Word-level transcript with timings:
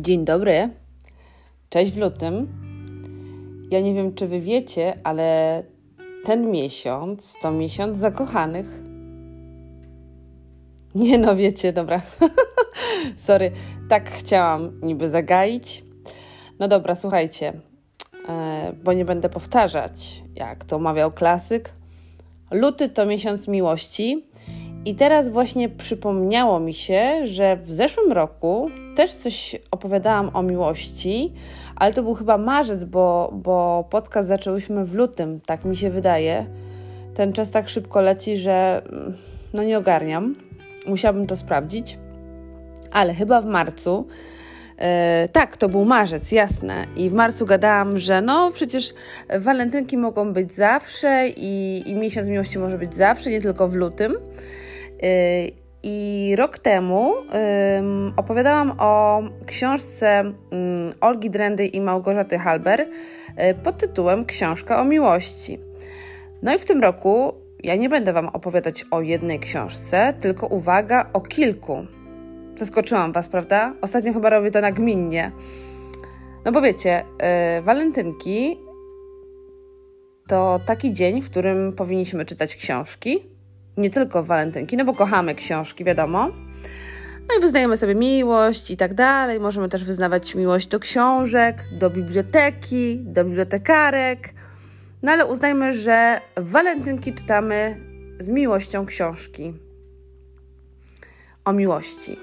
Dzień 0.00 0.24
dobry. 0.24 0.70
Cześć 1.68 1.92
w 1.92 1.98
lutym. 1.98 2.48
Ja 3.70 3.80
nie 3.80 3.94
wiem, 3.94 4.14
czy 4.14 4.28
wy 4.28 4.40
wiecie, 4.40 4.98
ale 5.04 5.62
ten 6.24 6.50
miesiąc 6.50 7.36
to 7.42 7.52
miesiąc 7.52 7.98
zakochanych. 7.98 8.82
Nie 10.94 11.18
no, 11.18 11.36
wiecie, 11.36 11.72
dobra. 11.72 12.02
Sorry, 13.16 13.50
tak 13.88 14.10
chciałam 14.10 14.80
niby 14.82 15.10
zagaić. 15.10 15.84
No 16.58 16.68
dobra, 16.68 16.94
słuchajcie, 16.94 17.52
e, 18.28 18.72
bo 18.84 18.92
nie 18.92 19.04
będę 19.04 19.28
powtarzać, 19.28 20.22
jak 20.34 20.64
to 20.64 20.78
mawiał 20.78 21.12
klasyk. 21.12 21.72
Luty 22.50 22.88
to 22.88 23.06
miesiąc 23.06 23.48
miłości. 23.48 24.26
I 24.84 24.94
teraz 24.94 25.28
właśnie 25.28 25.68
przypomniało 25.68 26.60
mi 26.60 26.74
się, 26.74 27.26
że 27.26 27.56
w 27.56 27.70
zeszłym 27.70 28.12
roku 28.12 28.70
też 28.96 29.14
coś 29.14 29.56
opowiadałam 29.70 30.30
o 30.34 30.42
miłości, 30.42 31.32
ale 31.76 31.92
to 31.92 32.02
był 32.02 32.14
chyba 32.14 32.38
marzec, 32.38 32.84
bo, 32.84 33.30
bo 33.34 33.84
podcast 33.90 34.28
zaczęłyśmy 34.28 34.84
w 34.84 34.94
lutym, 34.94 35.40
tak 35.46 35.64
mi 35.64 35.76
się 35.76 35.90
wydaje. 35.90 36.46
Ten 37.14 37.32
czas 37.32 37.50
tak 37.50 37.68
szybko 37.68 38.00
leci, 38.00 38.36
że 38.36 38.82
mm, 38.92 39.16
no 39.54 39.62
nie 39.62 39.78
ogarniam. 39.78 40.34
Musiałabym 40.86 41.26
to 41.26 41.36
sprawdzić, 41.36 41.98
ale 42.92 43.14
chyba 43.14 43.40
w 43.40 43.46
marcu. 43.46 44.06
Yy, 44.78 45.28
tak, 45.28 45.56
to 45.56 45.68
był 45.68 45.84
marzec, 45.84 46.32
jasne. 46.32 46.86
I 46.96 47.10
w 47.10 47.12
marcu 47.12 47.46
gadałam, 47.46 47.98
że 47.98 48.22
no 48.22 48.50
przecież 48.50 48.94
walentynki 49.38 49.98
mogą 49.98 50.32
być 50.32 50.54
zawsze 50.54 51.28
i, 51.36 51.82
i 51.86 51.94
miesiąc 51.94 52.28
miłości 52.28 52.58
może 52.58 52.78
być 52.78 52.94
zawsze, 52.94 53.30
nie 53.30 53.40
tylko 53.40 53.68
w 53.68 53.74
lutym. 53.74 54.16
Yy, 55.02 55.60
I 55.82 56.34
rok 56.36 56.58
temu 56.58 57.14
opowiadałam 58.16 58.72
o 58.78 59.22
książce 59.46 60.32
Olgi 61.00 61.30
Drendy 61.30 61.66
i 61.66 61.80
Małgorzaty 61.80 62.38
Halber 62.38 62.80
um, 62.80 63.56
pod 63.62 63.78
tytułem 63.78 64.24
Książka 64.24 64.80
o 64.80 64.84
miłości. 64.84 65.58
No 66.42 66.54
i 66.54 66.58
w 66.58 66.64
tym 66.64 66.80
roku 66.80 67.34
ja 67.62 67.76
nie 67.76 67.88
będę 67.88 68.12
Wam 68.12 68.28
opowiadać 68.28 68.84
o 68.90 69.00
jednej 69.00 69.40
książce, 69.40 70.14
tylko 70.20 70.46
uwaga, 70.46 71.10
o 71.12 71.20
kilku. 71.20 71.86
Zaskoczyłam 72.56 73.12
Was, 73.12 73.28
prawda? 73.28 73.74
Ostatnio 73.80 74.12
chyba 74.12 74.30
robię 74.30 74.50
to 74.50 74.60
nagminnie. 74.60 75.32
No 76.44 76.52
bo 76.52 76.62
wiecie, 76.62 77.04
yy, 77.56 77.62
walentynki 77.62 78.58
to 80.28 80.60
taki 80.66 80.92
dzień, 80.92 81.22
w 81.22 81.30
którym 81.30 81.72
powinniśmy 81.72 82.24
czytać 82.24 82.56
książki, 82.56 83.29
nie 83.76 83.90
tylko 83.90 84.22
walentynki, 84.22 84.76
no 84.76 84.84
bo 84.84 84.94
kochamy 84.94 85.34
książki, 85.34 85.84
wiadomo. 85.84 86.28
No 87.28 87.38
i 87.38 87.40
wyznajemy 87.40 87.76
sobie 87.76 87.94
miłość 87.94 88.70
i 88.70 88.76
tak 88.76 88.94
dalej. 88.94 89.40
Możemy 89.40 89.68
też 89.68 89.84
wyznawać 89.84 90.34
miłość 90.34 90.68
do 90.68 90.78
książek, 90.78 91.64
do 91.78 91.90
biblioteki, 91.90 92.98
do 93.04 93.24
bibliotekarek. 93.24 94.34
No 95.02 95.12
ale 95.12 95.26
uznajmy, 95.26 95.72
że 95.72 96.20
walentynki 96.36 97.14
czytamy 97.14 97.76
z 98.20 98.30
miłością 98.30 98.86
książki 98.86 99.54
o 101.44 101.52
miłości. 101.52 102.18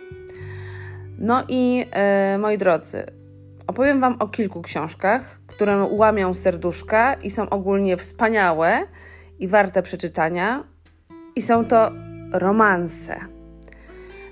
No 1.20 1.44
i 1.50 1.86
e, 1.92 2.38
moi 2.38 2.58
drodzy, 2.58 3.04
opowiem 3.67 4.02
Wam 4.02 4.16
o 4.20 4.28
kilku 4.28 4.61
książkach, 4.61 5.39
które 5.48 5.88
łamią 5.92 6.34
serduszka 6.34 7.14
i 7.14 7.32
są 7.32 7.50
ogólnie 7.50 7.98
wspaniałe 7.98 8.80
i 9.39 9.48
warte 9.48 9.84
przeczytania 9.84 10.64
i 11.38 11.41
są 11.41 11.66
to 11.66 11.91
romanse. 12.31 13.19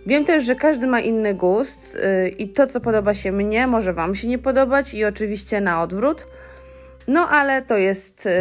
Wiem 0.05 0.25
też, 0.25 0.43
że 0.43 0.55
każdy 0.55 0.87
ma 0.87 0.99
inny 0.99 1.33
gust 1.33 1.97
yy, 2.23 2.29
i 2.29 2.49
to, 2.49 2.67
co 2.67 2.81
podoba 2.81 3.13
się 3.13 3.31
mnie, 3.31 3.67
może 3.67 3.93
Wam 3.93 4.15
się 4.15 4.27
nie 4.27 4.39
podobać 4.39 4.93
i 4.93 5.05
oczywiście 5.05 5.61
na 5.61 5.81
odwrót. 5.81 6.27
No 7.07 7.27
ale 7.29 7.61
to 7.61 7.77
jest 7.77 8.25
yy, 8.25 8.31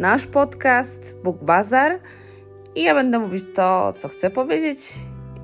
nasz 0.00 0.26
podcast, 0.26 1.16
Book 1.24 1.44
Bazar 1.44 1.98
i 2.74 2.82
ja 2.82 2.94
będę 2.94 3.18
mówić 3.18 3.44
to, 3.54 3.94
co 3.98 4.08
chcę 4.08 4.30
powiedzieć 4.30 4.94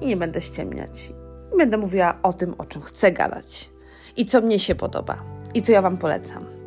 i 0.01 0.07
nie 0.07 0.17
będę 0.17 0.41
ściemniać. 0.41 1.13
Będę 1.59 1.77
mówiła 1.77 2.19
o 2.23 2.33
tym, 2.33 2.55
o 2.59 2.65
czym 2.65 2.83
chcę 2.83 3.13
gadać 3.13 3.71
i 4.17 4.27
co 4.27 4.41
mnie 4.41 4.59
się 4.59 4.75
podoba 4.75 5.25
i 5.55 5.63
co 5.63 5.73
ja 5.73 5.83
Wam 5.83 5.99
polecam. 5.99 6.58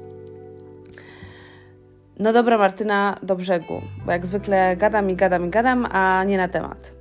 No 2.21 2.33
dobra, 2.33 2.57
Martyna, 2.57 3.15
do 3.23 3.35
brzegu, 3.35 3.81
bo 4.05 4.11
jak 4.11 4.25
zwykle 4.25 4.77
gadam 4.77 5.09
i 5.09 5.15
gadam 5.15 5.45
i 5.45 5.49
gadam, 5.49 5.87
a 5.91 6.23
nie 6.23 6.37
na 6.37 6.47
temat. 6.47 6.93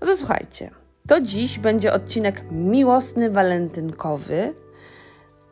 No 0.00 0.06
to 0.06 0.16
słuchajcie, 0.16 0.70
to 1.08 1.20
dziś 1.20 1.58
będzie 1.58 1.92
odcinek 1.92 2.44
miłosny, 2.50 3.30
walentynkowy 3.30 4.54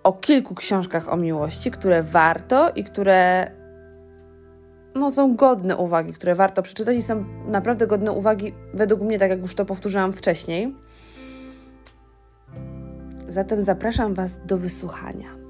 o 0.03 0.13
kilku 0.13 0.55
książkach 0.55 1.13
o 1.13 1.17
miłości, 1.17 1.71
które 1.71 2.03
warto 2.03 2.71
i 2.71 2.85
które 2.85 3.51
no, 4.95 5.11
są 5.11 5.37
godne 5.37 5.77
uwagi, 5.77 6.13
które 6.13 6.35
warto 6.35 6.63
przeczytać 6.63 6.97
i 6.97 7.03
są 7.03 7.25
naprawdę 7.47 7.87
godne 7.87 8.13
uwagi, 8.13 8.55
według 8.75 9.01
mnie, 9.01 9.19
tak 9.19 9.31
jak 9.31 9.41
już 9.41 9.55
to 9.55 9.65
powtórzyłam 9.65 10.13
wcześniej. 10.13 10.77
Zatem 13.29 13.63
zapraszam 13.63 14.15
Was 14.15 14.41
do 14.47 14.59
wysłuchania. 14.59 15.44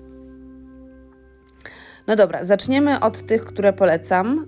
No 2.06 2.16
dobra, 2.16 2.44
zaczniemy 2.44 3.00
od 3.00 3.26
tych, 3.26 3.44
które 3.44 3.72
polecam. 3.72 4.46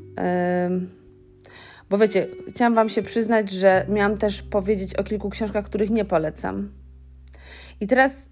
Bo 1.91 1.99
wiecie, 1.99 2.27
chciałam 2.49 2.75
Wam 2.75 2.89
się 2.89 3.03
przyznać, 3.03 3.51
że 3.51 3.87
miałam 3.89 4.19
też 4.19 4.43
powiedzieć 4.43 4.95
o 4.95 5.05
kilku 5.05 5.31
książkach, 5.31 5.65
których 5.65 5.91
nie 5.91 6.05
polecam. 6.05 6.73
I 7.81 7.87
teraz 7.87 8.29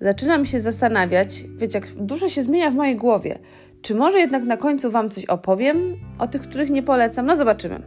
zaczynam 0.00 0.46
się 0.46 0.60
zastanawiać, 0.60 1.44
wiecie, 1.56 1.78
jak 1.78 1.88
dużo 1.88 2.28
się 2.28 2.42
zmienia 2.42 2.70
w 2.70 2.74
mojej 2.74 2.96
głowie. 2.96 3.38
Czy 3.82 3.94
może 3.94 4.18
jednak 4.18 4.44
na 4.44 4.56
końcu 4.56 4.90
Wam 4.90 5.10
coś 5.10 5.24
opowiem 5.24 5.96
o 6.18 6.28
tych, 6.28 6.42
których 6.42 6.70
nie 6.70 6.82
polecam? 6.82 7.26
No 7.26 7.36
zobaczymy. 7.36 7.82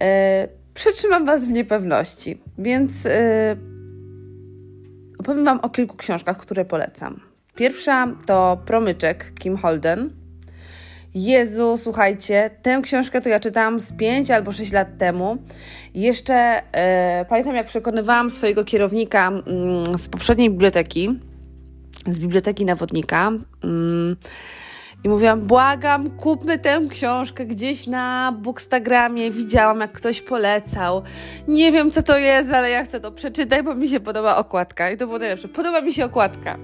Yy, 0.00 1.24
Was 1.26 1.44
w 1.44 1.52
niepewności, 1.52 2.42
więc 2.58 3.04
yy, 3.04 3.10
opowiem 5.18 5.44
Wam 5.44 5.60
o 5.60 5.70
kilku 5.70 5.96
książkach, 5.96 6.38
które 6.38 6.64
polecam. 6.64 7.31
Pierwsza 7.54 8.08
to 8.26 8.58
Promyczek 8.66 9.32
Kim 9.38 9.56
Holden. 9.56 10.10
Jezu, 11.14 11.76
słuchajcie, 11.76 12.50
tę 12.62 12.80
książkę 12.82 13.20
to 13.20 13.28
ja 13.28 13.40
czytałam 13.40 13.80
z 13.80 13.92
5 13.92 14.30
albo 14.30 14.52
6 14.52 14.72
lat 14.72 14.98
temu. 14.98 15.36
Jeszcze 15.94 16.34
e, 16.72 17.24
pamiętam, 17.24 17.54
jak 17.54 17.66
przekonywałam 17.66 18.30
swojego 18.30 18.64
kierownika 18.64 19.28
mm, 19.28 19.98
z 19.98 20.08
poprzedniej 20.08 20.50
biblioteki, 20.50 21.20
z 22.06 22.20
biblioteki 22.20 22.64
nawodnika. 22.64 23.32
Mm, 23.64 24.16
i 25.04 25.08
mówiłam, 25.08 25.40
błagam, 25.40 26.10
kupmy 26.10 26.58
tę 26.58 26.80
książkę 26.90 27.46
gdzieś 27.46 27.86
na 27.86 28.34
Bookstagramie. 28.42 29.30
Widziałam, 29.30 29.80
jak 29.80 29.92
ktoś 29.92 30.22
polecał. 30.22 31.02
Nie 31.48 31.72
wiem, 31.72 31.90
co 31.90 32.02
to 32.02 32.18
jest, 32.18 32.52
ale 32.52 32.70
ja 32.70 32.84
chcę 32.84 33.00
to 33.00 33.12
przeczytać, 33.12 33.62
bo 33.62 33.74
mi 33.74 33.88
się 33.88 34.00
podoba 34.00 34.36
okładka. 34.36 34.90
I 34.90 34.96
to 34.96 35.06
było 35.06 35.18
najlepsze. 35.18 35.48
Podoba 35.48 35.80
mi 35.80 35.92
się 35.92 36.04
okładka. 36.04 36.58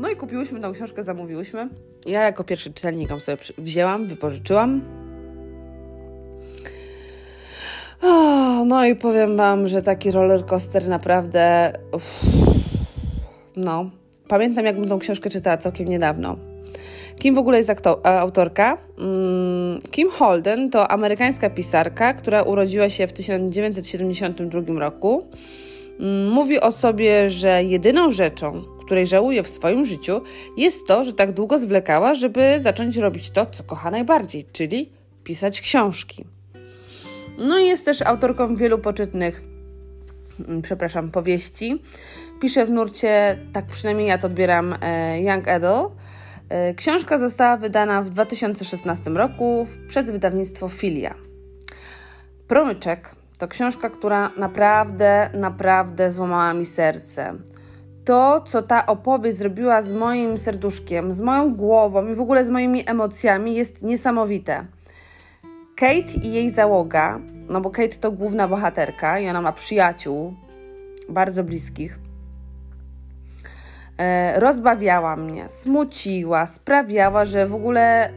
No 0.00 0.08
i 0.08 0.16
kupiłyśmy 0.16 0.60
tą 0.60 0.72
książkę, 0.72 1.04
zamówiłyśmy. 1.04 1.68
Ja 2.06 2.22
jako 2.22 2.44
pierwszy 2.44 2.72
czytelnik 2.72 3.10
ją 3.10 3.20
sobie 3.20 3.38
wzięłam, 3.58 4.06
wypożyczyłam. 4.06 4.80
no 8.66 8.84
i 8.84 8.96
powiem 8.96 9.36
Wam, 9.36 9.68
że 9.68 9.82
taki 9.82 10.10
roller 10.10 10.46
coaster 10.46 10.88
naprawdę. 10.88 11.72
Uff, 11.92 12.20
no. 13.56 13.90
Pamiętam, 14.28 14.64
jakbym 14.64 14.88
tą 14.88 14.98
książkę 14.98 15.30
czytała 15.30 15.56
całkiem 15.56 15.88
niedawno. 15.88 16.36
Kim 17.20 17.34
w 17.34 17.38
ogóle 17.38 17.58
jest 17.58 17.70
autorka? 18.04 18.78
Mm, 18.98 19.78
Kim 19.90 20.10
Holden 20.10 20.70
to 20.70 20.90
amerykańska 20.90 21.50
pisarka, 21.50 22.14
która 22.14 22.42
urodziła 22.42 22.88
się 22.88 23.06
w 23.06 23.12
1972 23.12 24.80
roku. 24.80 25.26
Mm, 26.00 26.28
mówi 26.28 26.60
o 26.60 26.72
sobie, 26.72 27.30
że 27.30 27.64
jedyną 27.64 28.10
rzeczą, 28.10 28.62
której 28.90 29.06
żałuje 29.06 29.42
w 29.42 29.48
swoim 29.48 29.84
życiu, 29.84 30.20
jest 30.56 30.86
to, 30.86 31.04
że 31.04 31.12
tak 31.12 31.32
długo 31.32 31.58
zwlekała, 31.58 32.14
żeby 32.14 32.60
zacząć 32.60 32.96
robić 32.96 33.30
to, 33.30 33.46
co 33.46 33.64
kocha 33.64 33.90
najbardziej, 33.90 34.44
czyli 34.52 34.92
pisać 35.24 35.60
książki. 35.60 36.24
No 37.38 37.58
i 37.58 37.66
jest 37.66 37.84
też 37.84 38.02
autorką 38.02 38.56
wielu 38.56 38.78
poczytnych, 38.78 39.42
mm, 40.48 40.62
przepraszam, 40.62 41.10
powieści. 41.10 41.82
Pisze 42.40 42.66
w 42.66 42.70
nurcie, 42.70 43.38
tak 43.52 43.66
przynajmniej 43.66 44.08
ja 44.08 44.18
to 44.18 44.26
odbieram, 44.26 44.74
e, 44.80 45.22
Young 45.22 45.48
Adult. 45.48 45.92
E, 46.48 46.74
książka 46.74 47.18
została 47.18 47.56
wydana 47.56 48.02
w 48.02 48.10
2016 48.10 49.16
roku 49.16 49.66
przez 49.88 50.10
wydawnictwo 50.10 50.68
Filia. 50.68 51.14
Promyczek 52.48 53.14
to 53.38 53.48
książka, 53.48 53.90
która 53.90 54.30
naprawdę, 54.36 55.30
naprawdę 55.34 56.12
złamała 56.12 56.54
mi 56.54 56.66
serce 56.66 57.34
to, 58.04 58.40
co 58.40 58.62
ta 58.62 58.86
opowieść 58.86 59.38
zrobiła 59.38 59.82
z 59.82 59.92
moim 59.92 60.38
serduszkiem, 60.38 61.12
z 61.12 61.20
moją 61.20 61.54
głową 61.54 62.08
i 62.08 62.14
w 62.14 62.20
ogóle 62.20 62.44
z 62.44 62.50
moimi 62.50 62.82
emocjami, 62.86 63.54
jest 63.54 63.82
niesamowite. 63.82 64.64
Kate 65.76 66.12
i 66.22 66.32
jej 66.32 66.50
załoga, 66.50 67.20
no 67.48 67.60
bo 67.60 67.70
Kate 67.70 67.96
to 67.96 68.12
główna 68.12 68.48
bohaterka 68.48 69.18
i 69.18 69.28
ona 69.28 69.40
ma 69.40 69.52
przyjaciół 69.52 70.34
bardzo 71.08 71.44
bliskich. 71.44 71.98
e, 73.98 74.40
rozbawiała 74.40 75.16
mnie, 75.16 75.48
smuciła, 75.48 76.46
sprawiała, 76.46 77.24
że 77.24 77.46
w 77.46 77.54
ogóle 77.54 78.10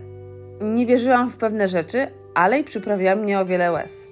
nie 0.62 0.86
wierzyłam 0.86 1.30
w 1.30 1.38
pewne 1.38 1.68
rzeczy, 1.68 2.08
ale 2.36 2.60
i 2.60 2.64
przyprawiła 2.64 3.16
mnie 3.16 3.40
o 3.40 3.46
wiele 3.46 3.72
łez. 3.72 4.08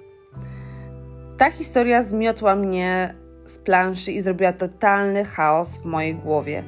Ta 1.38 1.50
historia 1.50 2.02
zmiotła 2.02 2.56
mnie 2.56 3.14
z 3.46 3.58
planszy 3.58 4.12
i 4.12 4.22
zrobiła 4.22 4.52
totalny 4.52 5.24
chaos 5.24 5.78
w 5.78 5.84
mojej 5.84 6.14
głowie. 6.14 6.64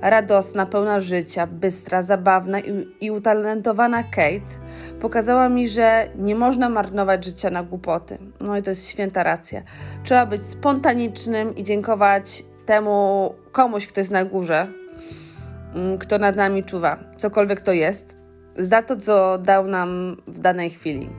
Radosna, 0.00 0.66
pełna 0.66 1.00
życia, 1.00 1.46
bystra, 1.46 2.02
zabawna 2.02 2.60
i, 2.60 2.88
i 3.00 3.10
utalentowana 3.10 4.02
Kate 4.02 4.58
pokazała 5.00 5.48
mi, 5.48 5.68
że 5.68 6.08
nie 6.18 6.34
można 6.34 6.68
marnować 6.68 7.24
życia 7.24 7.50
na 7.50 7.62
głupoty. 7.62 8.18
No 8.40 8.56
i 8.56 8.62
to 8.62 8.70
jest 8.70 8.88
święta 8.88 9.22
racja. 9.22 9.62
Trzeba 10.04 10.26
być 10.26 10.42
spontanicznym 10.42 11.56
i 11.56 11.64
dziękować 11.64 12.44
temu 12.66 13.34
komuś, 13.52 13.86
kto 13.86 14.00
jest 14.00 14.10
na 14.10 14.24
górze, 14.24 14.66
mm, 15.74 15.98
kto 15.98 16.18
nad 16.18 16.36
nami 16.36 16.64
czuwa, 16.64 16.98
cokolwiek 17.16 17.60
to 17.60 17.72
jest, 17.72 18.16
za 18.56 18.82
to, 18.82 18.96
co 18.96 19.38
dał 19.38 19.66
nam 19.66 20.16
w 20.26 20.38
danej 20.38 20.70
chwili. 20.70 21.10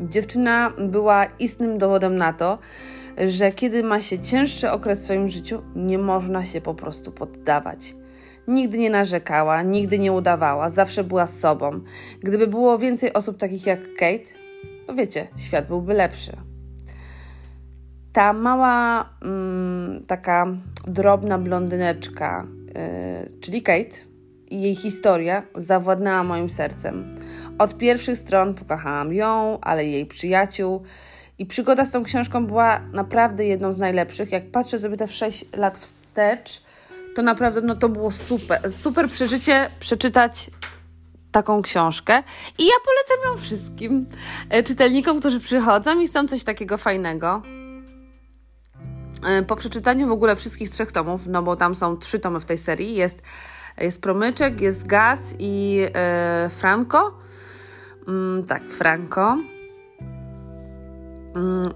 Dziewczyna 0.00 0.72
była 0.78 1.24
istnym 1.38 1.78
dowodem 1.78 2.16
na 2.16 2.32
to, 2.32 2.58
że 3.28 3.52
kiedy 3.52 3.82
ma 3.82 4.00
się 4.00 4.18
cięższy 4.18 4.70
okres 4.70 5.00
w 5.00 5.04
swoim 5.04 5.28
życiu, 5.28 5.62
nie 5.76 5.98
można 5.98 6.44
się 6.44 6.60
po 6.60 6.74
prostu 6.74 7.12
poddawać. 7.12 7.94
Nigdy 8.48 8.78
nie 8.78 8.90
narzekała, 8.90 9.62
nigdy 9.62 9.98
nie 9.98 10.12
udawała, 10.12 10.70
zawsze 10.70 11.04
była 11.04 11.26
sobą. 11.26 11.80
Gdyby 12.20 12.46
było 12.46 12.78
więcej 12.78 13.12
osób 13.12 13.36
takich 13.36 13.66
jak 13.66 13.80
Kate, 13.94 14.30
to 14.86 14.94
wiecie, 14.94 15.28
świat 15.36 15.68
byłby 15.68 15.94
lepszy. 15.94 16.32
Ta 18.12 18.32
mała, 18.32 19.08
mm, 19.22 20.04
taka 20.06 20.46
drobna 20.86 21.38
blondyneczka, 21.38 22.46
yy, 22.66 23.40
czyli 23.40 23.62
Kate, 23.62 23.96
i 24.50 24.62
jej 24.62 24.74
historia 24.74 25.42
zawładnęła 25.56 26.24
moim 26.24 26.50
sercem. 26.50 27.14
Od 27.58 27.78
pierwszych 27.78 28.18
stron 28.18 28.54
pokochałam 28.54 29.12
ją, 29.12 29.58
ale 29.60 29.86
jej 29.86 30.06
przyjaciół. 30.06 30.82
I 31.38 31.46
przygoda 31.46 31.84
z 31.84 31.90
tą 31.90 32.04
książką 32.04 32.46
była 32.46 32.80
naprawdę 32.92 33.44
jedną 33.44 33.72
z 33.72 33.78
najlepszych. 33.78 34.32
Jak 34.32 34.50
patrzę 34.50 34.78
sobie 34.78 34.96
te 34.96 35.06
6 35.06 35.44
lat 35.56 35.78
wstecz, 35.78 36.62
to 37.14 37.22
naprawdę 37.22 37.60
no, 37.60 37.74
to 37.74 37.88
było 37.88 38.10
super. 38.10 38.72
Super 38.72 39.08
przeżycie 39.08 39.70
przeczytać 39.80 40.50
taką 41.32 41.62
książkę. 41.62 42.22
I 42.58 42.66
ja 42.66 42.74
polecam 42.84 43.32
ją 43.32 43.42
wszystkim 43.42 44.06
e, 44.50 44.62
czytelnikom, 44.62 45.20
którzy 45.20 45.40
przychodzą 45.40 46.00
i 46.00 46.06
chcą 46.06 46.28
coś 46.28 46.44
takiego 46.44 46.76
fajnego. 46.76 47.42
E, 49.26 49.42
po 49.42 49.56
przeczytaniu 49.56 50.08
w 50.08 50.10
ogóle 50.10 50.36
wszystkich 50.36 50.70
trzech 50.70 50.92
tomów, 50.92 51.26
no 51.26 51.42
bo 51.42 51.56
tam 51.56 51.74
są 51.74 51.96
trzy 51.96 52.18
tomy 52.18 52.40
w 52.40 52.44
tej 52.44 52.58
serii, 52.58 52.94
jest, 52.94 53.22
jest 53.78 54.02
Promyczek, 54.02 54.60
jest 54.60 54.86
Gaz 54.86 55.34
i 55.38 55.82
e, 55.94 56.50
Franco. 56.50 57.18
Mm, 58.08 58.44
tak, 58.46 58.62
Franco. 58.70 59.55
Mm, 61.36 61.72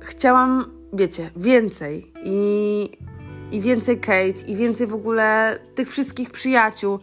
chciałam, 0.00 0.64
wiecie, 0.92 1.30
więcej 1.36 2.12
i, 2.24 2.90
i 3.52 3.60
więcej 3.60 4.00
Kate, 4.00 4.46
i 4.46 4.56
więcej 4.56 4.86
w 4.86 4.94
ogóle 4.94 5.58
tych 5.74 5.90
wszystkich 5.90 6.30
przyjaciół, 6.30 6.98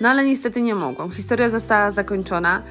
no 0.00 0.08
ale 0.08 0.24
niestety 0.24 0.62
nie 0.62 0.74
mogłam. 0.74 1.10
Historia 1.10 1.48
została 1.48 1.90
zakończona. 1.90 2.62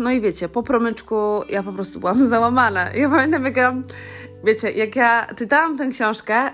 No 0.00 0.10
i 0.10 0.20
wiecie, 0.20 0.48
po 0.48 0.62
promyczku 0.62 1.16
ja 1.48 1.62
po 1.62 1.72
prostu 1.72 2.00
byłam 2.00 2.26
załamana. 2.28 2.92
Ja 2.94 3.08
pamiętam, 3.08 3.44
jak 3.44 3.56
ja, 3.56 3.74
wiecie, 4.44 4.70
jak 4.70 4.96
ja 4.96 5.26
czytałam 5.36 5.78
tę 5.78 5.88
książkę 5.88 6.50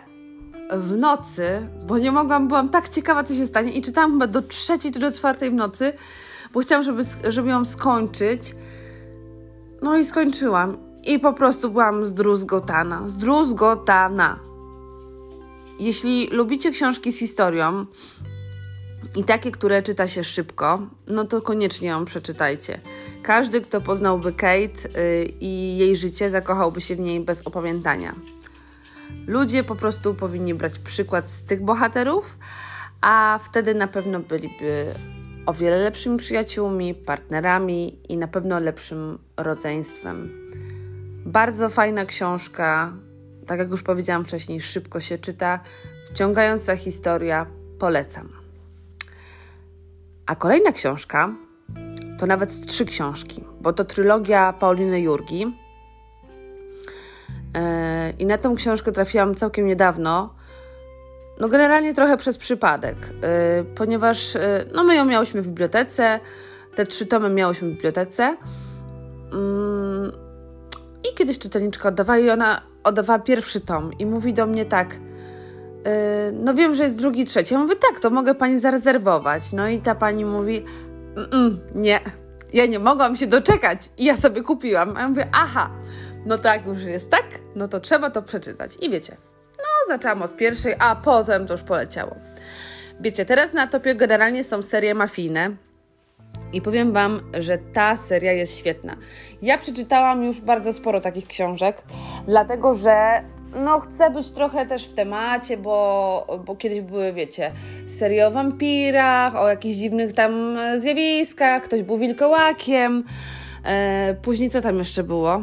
w 0.72 0.96
nocy, 0.96 1.68
bo 1.86 1.98
nie 1.98 2.12
mogłam, 2.12 2.48
byłam 2.48 2.68
tak 2.68 2.88
ciekawa, 2.88 3.24
co 3.24 3.34
się 3.34 3.46
stanie 3.46 3.72
i 3.72 3.82
czytałam 3.82 4.12
chyba 4.12 4.26
do 4.26 4.42
trzeciej 4.42 4.92
czy 4.92 4.98
do 4.98 5.12
czwartej 5.12 5.50
w 5.50 5.54
nocy, 5.54 5.92
bo 6.52 6.60
chciałam, 6.60 6.84
żeby, 6.84 7.02
żeby 7.28 7.48
ją 7.48 7.64
skończyć. 7.64 8.54
No 9.82 9.96
i 9.96 10.04
skończyłam. 10.04 10.76
I 11.04 11.18
po 11.18 11.32
prostu 11.32 11.70
byłam 11.70 12.06
zdruzgotana. 12.06 13.08
Zdruzgotana. 13.08 14.38
Jeśli 15.78 16.26
lubicie 16.26 16.70
książki 16.70 17.12
z 17.12 17.18
historią 17.18 17.86
i 19.16 19.24
takie, 19.24 19.50
które 19.50 19.82
czyta 19.82 20.08
się 20.08 20.24
szybko, 20.24 20.82
no 21.08 21.24
to 21.24 21.42
koniecznie 21.42 21.88
ją 21.88 22.04
przeczytajcie. 22.04 22.80
Każdy, 23.22 23.60
kto 23.60 23.80
poznałby 23.80 24.32
Kate 24.32 24.48
yy, 24.56 25.24
i 25.40 25.78
jej 25.78 25.96
życie, 25.96 26.30
zakochałby 26.30 26.80
się 26.80 26.96
w 26.96 27.00
niej 27.00 27.20
bez 27.20 27.46
opamiętania. 27.46 28.14
Ludzie 29.26 29.64
po 29.64 29.76
prostu 29.76 30.14
powinni 30.14 30.54
brać 30.54 30.78
przykład 30.78 31.30
z 31.30 31.42
tych 31.42 31.64
bohaterów, 31.64 32.38
a 33.00 33.40
wtedy 33.42 33.74
na 33.74 33.88
pewno 33.88 34.20
byliby 34.20 34.94
o 35.46 35.54
wiele 35.54 35.78
lepszymi 35.78 36.18
przyjaciółmi, 36.18 36.94
partnerami 36.94 37.98
i 38.08 38.16
na 38.16 38.28
pewno 38.28 38.58
lepszym 38.58 39.18
rodzeństwem. 39.36 40.30
Bardzo 41.26 41.68
fajna 41.68 42.04
książka, 42.04 42.92
tak 43.46 43.58
jak 43.58 43.70
już 43.70 43.82
powiedziałam 43.82 44.24
wcześniej, 44.24 44.60
szybko 44.60 45.00
się 45.00 45.18
czyta, 45.18 45.60
wciągająca 46.10 46.76
historia, 46.76 47.46
polecam. 47.78 48.28
A 50.26 50.36
kolejna 50.36 50.72
książka 50.72 51.34
to 52.18 52.26
nawet 52.26 52.66
trzy 52.66 52.84
książki, 52.84 53.44
bo 53.60 53.72
to 53.72 53.84
trylogia 53.84 54.52
Pauliny 54.52 55.00
Jurgi. 55.00 55.40
Yy, 55.40 55.50
I 58.18 58.26
na 58.26 58.38
tą 58.38 58.54
książkę 58.54 58.92
trafiłam 58.92 59.34
całkiem 59.34 59.66
niedawno 59.66 60.34
no 61.40 61.48
generalnie 61.48 61.94
trochę 61.94 62.16
przez 62.16 62.38
przypadek, 62.38 62.96
yy, 63.06 63.64
ponieważ 63.74 64.34
yy, 64.34 64.40
no 64.74 64.84
my 64.84 64.94
ją 64.94 65.04
miałyśmy 65.04 65.42
w 65.42 65.46
bibliotece, 65.46 66.20
te 66.74 66.86
trzy 66.86 67.06
tomy 67.06 67.30
miałyśmy 67.30 67.68
w 67.68 67.72
bibliotece 67.72 68.36
yy, 69.32 70.30
i 71.10 71.14
kiedyś 71.14 71.38
czytelniczka 71.38 71.88
oddawała 71.88 72.18
i 72.18 72.30
ona 72.30 72.60
oddawała 72.84 73.18
pierwszy 73.18 73.60
tom 73.60 73.92
i 73.98 74.06
mówi 74.06 74.34
do 74.34 74.46
mnie 74.46 74.64
tak, 74.64 74.94
y, 74.94 74.98
no 76.32 76.54
wiem, 76.54 76.74
że 76.74 76.82
jest 76.82 76.96
drugi, 76.96 77.24
trzeci. 77.24 77.54
Ja 77.54 77.60
mówię, 77.60 77.76
tak, 77.76 78.00
to 78.00 78.10
mogę 78.10 78.34
pani 78.34 78.58
zarezerwować. 78.58 79.52
No 79.52 79.68
i 79.68 79.80
ta 79.80 79.94
pani 79.94 80.24
mówi, 80.24 80.64
nie, 81.74 82.00
ja 82.52 82.66
nie 82.66 82.78
mogłam 82.78 83.16
się 83.16 83.26
doczekać 83.26 83.90
i 83.98 84.04
ja 84.04 84.16
sobie 84.16 84.42
kupiłam. 84.42 84.96
A 84.96 85.00
ja 85.00 85.08
mówię, 85.08 85.28
aha, 85.32 85.70
no 86.26 86.38
tak 86.38 86.66
już 86.66 86.82
jest 86.82 87.10
tak, 87.10 87.24
no 87.56 87.68
to 87.68 87.80
trzeba 87.80 88.10
to 88.10 88.22
przeczytać. 88.22 88.72
I 88.80 88.90
wiecie, 88.90 89.16
zaczęłam 89.88 90.22
od 90.22 90.36
pierwszej, 90.36 90.74
a 90.78 90.96
potem 90.96 91.46
to 91.46 91.54
już 91.54 91.62
poleciało. 91.62 92.16
Wiecie, 93.00 93.24
teraz 93.24 93.52
na 93.52 93.66
topie 93.66 93.94
generalnie 93.94 94.44
są 94.44 94.62
serie 94.62 94.94
mafijne. 94.94 95.50
I 96.52 96.62
powiem 96.62 96.92
Wam, 96.92 97.20
że 97.38 97.58
ta 97.58 97.96
seria 97.96 98.32
jest 98.32 98.58
świetna. 98.58 98.96
Ja 99.42 99.58
przeczytałam 99.58 100.24
już 100.24 100.40
bardzo 100.40 100.72
sporo 100.72 101.00
takich 101.00 101.26
książek, 101.26 101.82
dlatego 102.26 102.74
że 102.74 103.22
no 103.54 103.80
chcę 103.80 104.10
być 104.10 104.30
trochę 104.30 104.66
też 104.66 104.88
w 104.88 104.94
temacie, 104.94 105.56
bo, 105.56 106.42
bo 106.46 106.56
kiedyś 106.56 106.80
były, 106.80 107.12
wiecie, 107.12 107.52
serie 107.86 108.26
o 108.26 108.30
wampirach, 108.30 109.36
o 109.36 109.48
jakichś 109.48 109.76
dziwnych 109.76 110.12
tam 110.12 110.58
zjawiskach, 110.76 111.62
ktoś 111.62 111.82
był 111.82 111.98
wilkołakiem. 111.98 113.04
E, 113.64 114.14
później 114.22 114.50
co 114.50 114.60
tam 114.60 114.78
jeszcze 114.78 115.02
było? 115.02 115.42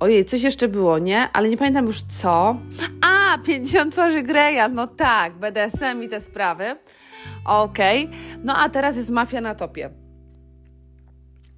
Ojej, 0.00 0.24
coś 0.24 0.42
jeszcze 0.42 0.68
było, 0.68 0.98
nie? 0.98 1.28
Ale 1.32 1.48
nie 1.48 1.56
pamiętam 1.56 1.86
już 1.86 2.02
co. 2.02 2.56
A, 3.00 3.38
50 3.38 3.92
twarzy 3.92 4.22
Greya, 4.22 4.72
no 4.72 4.86
tak, 4.86 5.32
BDSM 5.32 6.02
i 6.02 6.08
te 6.08 6.20
sprawy. 6.20 6.64
Okej, 7.44 8.04
okay. 8.04 8.18
no 8.44 8.56
a 8.56 8.68
teraz 8.68 8.96
jest 8.96 9.10
Mafia 9.10 9.40
na 9.40 9.54
topie. 9.54 9.90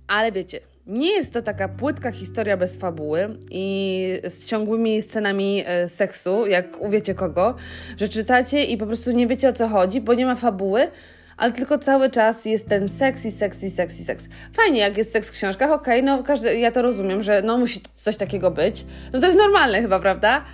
Ale 0.08 0.32
wiecie, 0.32 0.60
nie 0.86 1.10
jest 1.10 1.32
to 1.32 1.42
taka 1.42 1.68
płytka 1.68 2.12
historia 2.12 2.56
bez 2.56 2.78
fabuły 2.78 3.38
i 3.50 4.06
z 4.28 4.46
ciągłymi 4.46 5.02
scenami 5.02 5.62
e, 5.66 5.88
seksu, 5.88 6.46
jak 6.46 6.80
uwiecie 6.80 7.14
kogo, 7.14 7.54
że 7.96 8.08
czytacie 8.08 8.64
i 8.64 8.76
po 8.76 8.86
prostu 8.86 9.12
nie 9.12 9.26
wiecie 9.26 9.48
o 9.48 9.52
co 9.52 9.68
chodzi, 9.68 10.00
bo 10.00 10.14
nie 10.14 10.26
ma 10.26 10.34
fabuły, 10.34 10.90
ale 11.38 11.52
tylko 11.52 11.78
cały 11.78 12.10
czas 12.10 12.44
jest 12.44 12.68
ten 12.68 12.88
seks 12.88 13.24
i 13.24 13.30
seks 13.30 13.62
i 13.62 13.70
seks 13.70 14.00
i 14.00 14.04
seks. 14.04 14.28
Fajnie, 14.52 14.80
jak 14.80 14.98
jest 14.98 15.12
seks 15.12 15.30
w 15.30 15.32
książkach, 15.32 15.70
okej, 15.70 16.00
okay, 16.00 16.16
no 16.16 16.22
każdy, 16.22 16.58
ja 16.58 16.72
to 16.72 16.82
rozumiem, 16.82 17.22
że 17.22 17.42
no 17.42 17.58
musi 17.58 17.80
coś 17.94 18.16
takiego 18.16 18.50
być. 18.50 18.84
No 19.12 19.20
to 19.20 19.26
jest 19.26 19.38
normalne 19.38 19.82
chyba, 19.82 20.00
prawda? 20.00 20.44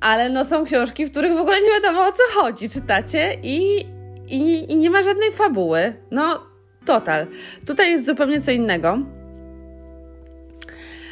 Ale 0.00 0.28
no 0.28 0.44
są 0.44 0.64
książki, 0.64 1.06
w 1.06 1.10
których 1.10 1.32
w 1.32 1.40
ogóle 1.40 1.56
nie 1.62 1.70
wiadomo 1.70 2.06
o 2.06 2.12
co 2.12 2.40
chodzi, 2.40 2.68
czytacie 2.68 3.36
i, 3.42 3.86
i, 4.28 4.72
i 4.72 4.76
nie 4.76 4.90
ma 4.90 5.02
żadnej 5.02 5.32
fabuły. 5.32 5.94
No, 6.10 6.46
total. 6.84 7.26
Tutaj 7.66 7.90
jest 7.90 8.06
zupełnie 8.06 8.40
co 8.40 8.50
innego. 8.50 8.98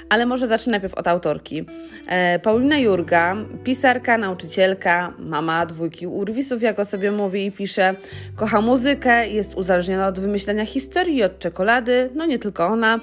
Ale 0.09 0.27
może 0.27 0.47
zacznę 0.47 0.71
najpierw 0.71 0.95
od 0.95 1.09
autorki. 1.09 1.67
E, 2.07 2.39
Paulina 2.39 2.79
Jurga, 2.79 3.37
pisarka, 3.65 4.19
nauczycielka, 4.19 5.13
mama 5.19 5.67
dwójki 5.67 6.07
urwisów, 6.07 6.63
jak 6.63 6.79
o 6.79 6.85
sobie 6.85 7.11
mówi 7.11 7.47
i 7.47 7.53
pisze. 7.53 7.95
Kocha 8.37 8.61
muzykę, 8.61 9.29
jest 9.29 9.55
uzależniona 9.55 10.07
od 10.07 10.21
wymyślenia 10.21 10.67
historii 10.67 11.17
i 11.17 11.23
od 11.23 11.39
czekolady, 11.39 12.11
no 12.15 12.27
nie 12.27 12.39
tylko 12.39 12.67
ona. 12.67 13.01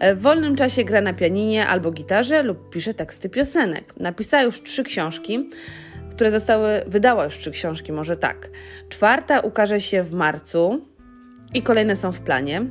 E, 0.00 0.14
w 0.14 0.20
wolnym 0.22 0.56
czasie 0.56 0.84
gra 0.84 1.00
na 1.00 1.14
pianinie 1.14 1.66
albo 1.66 1.90
gitarze 1.90 2.42
lub 2.42 2.70
pisze 2.70 2.94
teksty 2.94 3.28
piosenek. 3.28 3.94
Napisała 3.96 4.42
już 4.42 4.62
trzy 4.62 4.84
książki 4.84 5.50
które 6.18 6.30
zostały, 6.30 6.84
wydała 6.86 7.24
już 7.24 7.38
trzy 7.38 7.50
książki, 7.50 7.92
może 7.92 8.16
tak. 8.16 8.50
Czwarta 8.88 9.40
ukaże 9.40 9.80
się 9.80 10.02
w 10.02 10.12
marcu 10.12 10.86
i 11.54 11.62
kolejne 11.62 11.96
są 11.96 12.12
w 12.12 12.20
planie. 12.20 12.66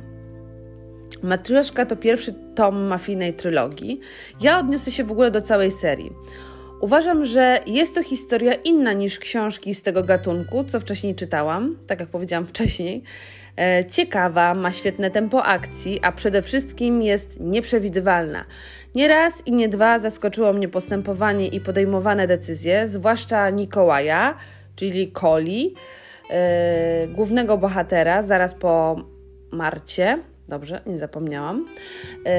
Matrioszka 1.22 1.86
to 1.86 1.96
pierwszy 1.96 2.34
tom 2.54 2.82
mafijnej 2.82 3.34
trylogii. 3.34 4.00
Ja 4.40 4.58
odniosę 4.58 4.90
się 4.90 5.04
w 5.04 5.12
ogóle 5.12 5.30
do 5.30 5.42
całej 5.42 5.70
serii. 5.70 6.12
Uważam, 6.80 7.24
że 7.24 7.60
jest 7.66 7.94
to 7.94 8.02
historia 8.02 8.54
inna 8.54 8.92
niż 8.92 9.18
książki 9.18 9.74
z 9.74 9.82
tego 9.82 10.04
gatunku, 10.04 10.64
co 10.64 10.80
wcześniej 10.80 11.14
czytałam, 11.14 11.76
tak 11.86 12.00
jak 12.00 12.08
powiedziałam 12.08 12.46
wcześniej. 12.46 13.02
E, 13.56 13.84
ciekawa, 13.84 14.54
ma 14.54 14.72
świetne 14.72 15.10
tempo 15.10 15.44
akcji, 15.44 15.98
a 16.02 16.12
przede 16.12 16.42
wszystkim 16.42 17.02
jest 17.02 17.40
nieprzewidywalna. 17.40 18.44
Nie 18.94 19.08
raz 19.08 19.46
i 19.46 19.52
nie 19.52 19.68
dwa 19.68 19.98
zaskoczyło 19.98 20.52
mnie 20.52 20.68
postępowanie 20.68 21.46
i 21.46 21.60
podejmowane 21.60 22.26
decyzje, 22.26 22.88
zwłaszcza 22.88 23.50
Nikołaja, 23.50 24.36
czyli 24.76 25.12
Coli, 25.12 25.74
yy, 26.30 27.08
głównego 27.08 27.58
bohatera, 27.58 28.22
zaraz 28.22 28.54
po 28.54 28.96
Marcie, 29.52 30.18
dobrze, 30.48 30.80
nie 30.86 30.98
zapomniałam, 30.98 31.66
yy, 32.24 32.30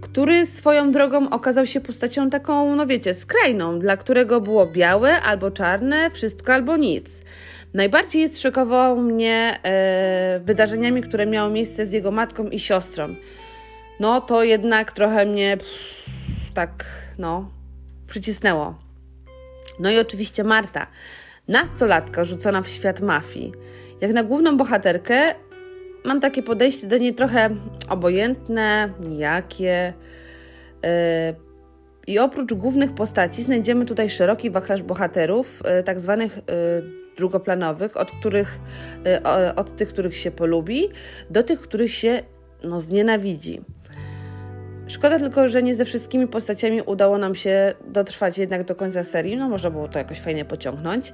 który 0.00 0.46
swoją 0.46 0.92
drogą 0.92 1.30
okazał 1.30 1.66
się 1.66 1.80
postacią 1.80 2.30
taką, 2.30 2.76
no 2.76 2.86
wiecie, 2.86 3.14
skrajną, 3.14 3.78
dla 3.78 3.96
którego 3.96 4.40
było 4.40 4.66
białe 4.66 5.20
albo 5.22 5.50
czarne, 5.50 6.10
wszystko 6.10 6.54
albo 6.54 6.76
nic. 6.76 7.22
Najbardziej 7.74 8.28
zszokował 8.28 8.96
mnie 8.96 9.58
yy, 10.34 10.40
wydarzeniami, 10.44 11.02
które 11.02 11.26
miały 11.26 11.52
miejsce 11.52 11.86
z 11.86 11.92
jego 11.92 12.10
matką 12.10 12.48
i 12.48 12.58
siostrą 12.58 13.14
no 14.00 14.20
to 14.20 14.44
jednak 14.44 14.92
trochę 14.92 15.26
mnie 15.26 15.56
pff, 15.56 15.74
tak, 16.54 16.84
no, 17.18 17.50
przycisnęło. 18.06 18.74
No 19.80 19.90
i 19.90 19.98
oczywiście 19.98 20.44
Marta, 20.44 20.86
nastolatka 21.48 22.24
rzucona 22.24 22.62
w 22.62 22.68
świat 22.68 23.00
mafii. 23.00 23.52
Jak 24.00 24.12
na 24.12 24.22
główną 24.22 24.56
bohaterkę, 24.56 25.34
mam 26.04 26.20
takie 26.20 26.42
podejście 26.42 26.86
do 26.86 26.98
niej 26.98 27.14
trochę 27.14 27.50
obojętne, 27.88 28.92
nijakie. 29.08 29.92
Yy, 30.82 30.90
I 32.06 32.18
oprócz 32.18 32.54
głównych 32.54 32.94
postaci 32.94 33.42
znajdziemy 33.42 33.86
tutaj 33.86 34.10
szeroki 34.10 34.50
wachlarz 34.50 34.82
bohaterów, 34.82 35.62
yy, 35.76 35.82
tak 35.82 36.00
zwanych 36.00 36.36
yy, 36.36 36.98
drugoplanowych, 37.16 37.96
od, 37.96 38.10
których, 38.10 38.60
od 39.56 39.76
tych, 39.76 39.88
których 39.88 40.16
się 40.16 40.30
polubi, 40.30 40.88
do 41.30 41.42
tych, 41.42 41.60
których 41.60 41.94
się 41.94 42.22
no, 42.64 42.80
znienawidzi. 42.80 43.60
Szkoda 44.86 45.18
tylko, 45.18 45.48
że 45.48 45.62
nie 45.62 45.74
ze 45.74 45.84
wszystkimi 45.84 46.28
postaciami 46.28 46.82
udało 46.82 47.18
nam 47.18 47.34
się 47.34 47.74
dotrwać 47.86 48.38
jednak 48.38 48.64
do 48.64 48.74
końca 48.74 49.04
serii. 49.04 49.36
No, 49.36 49.48
można 49.48 49.70
było 49.70 49.88
to 49.88 49.98
jakoś 49.98 50.20
fajnie 50.20 50.44
pociągnąć. 50.44 51.12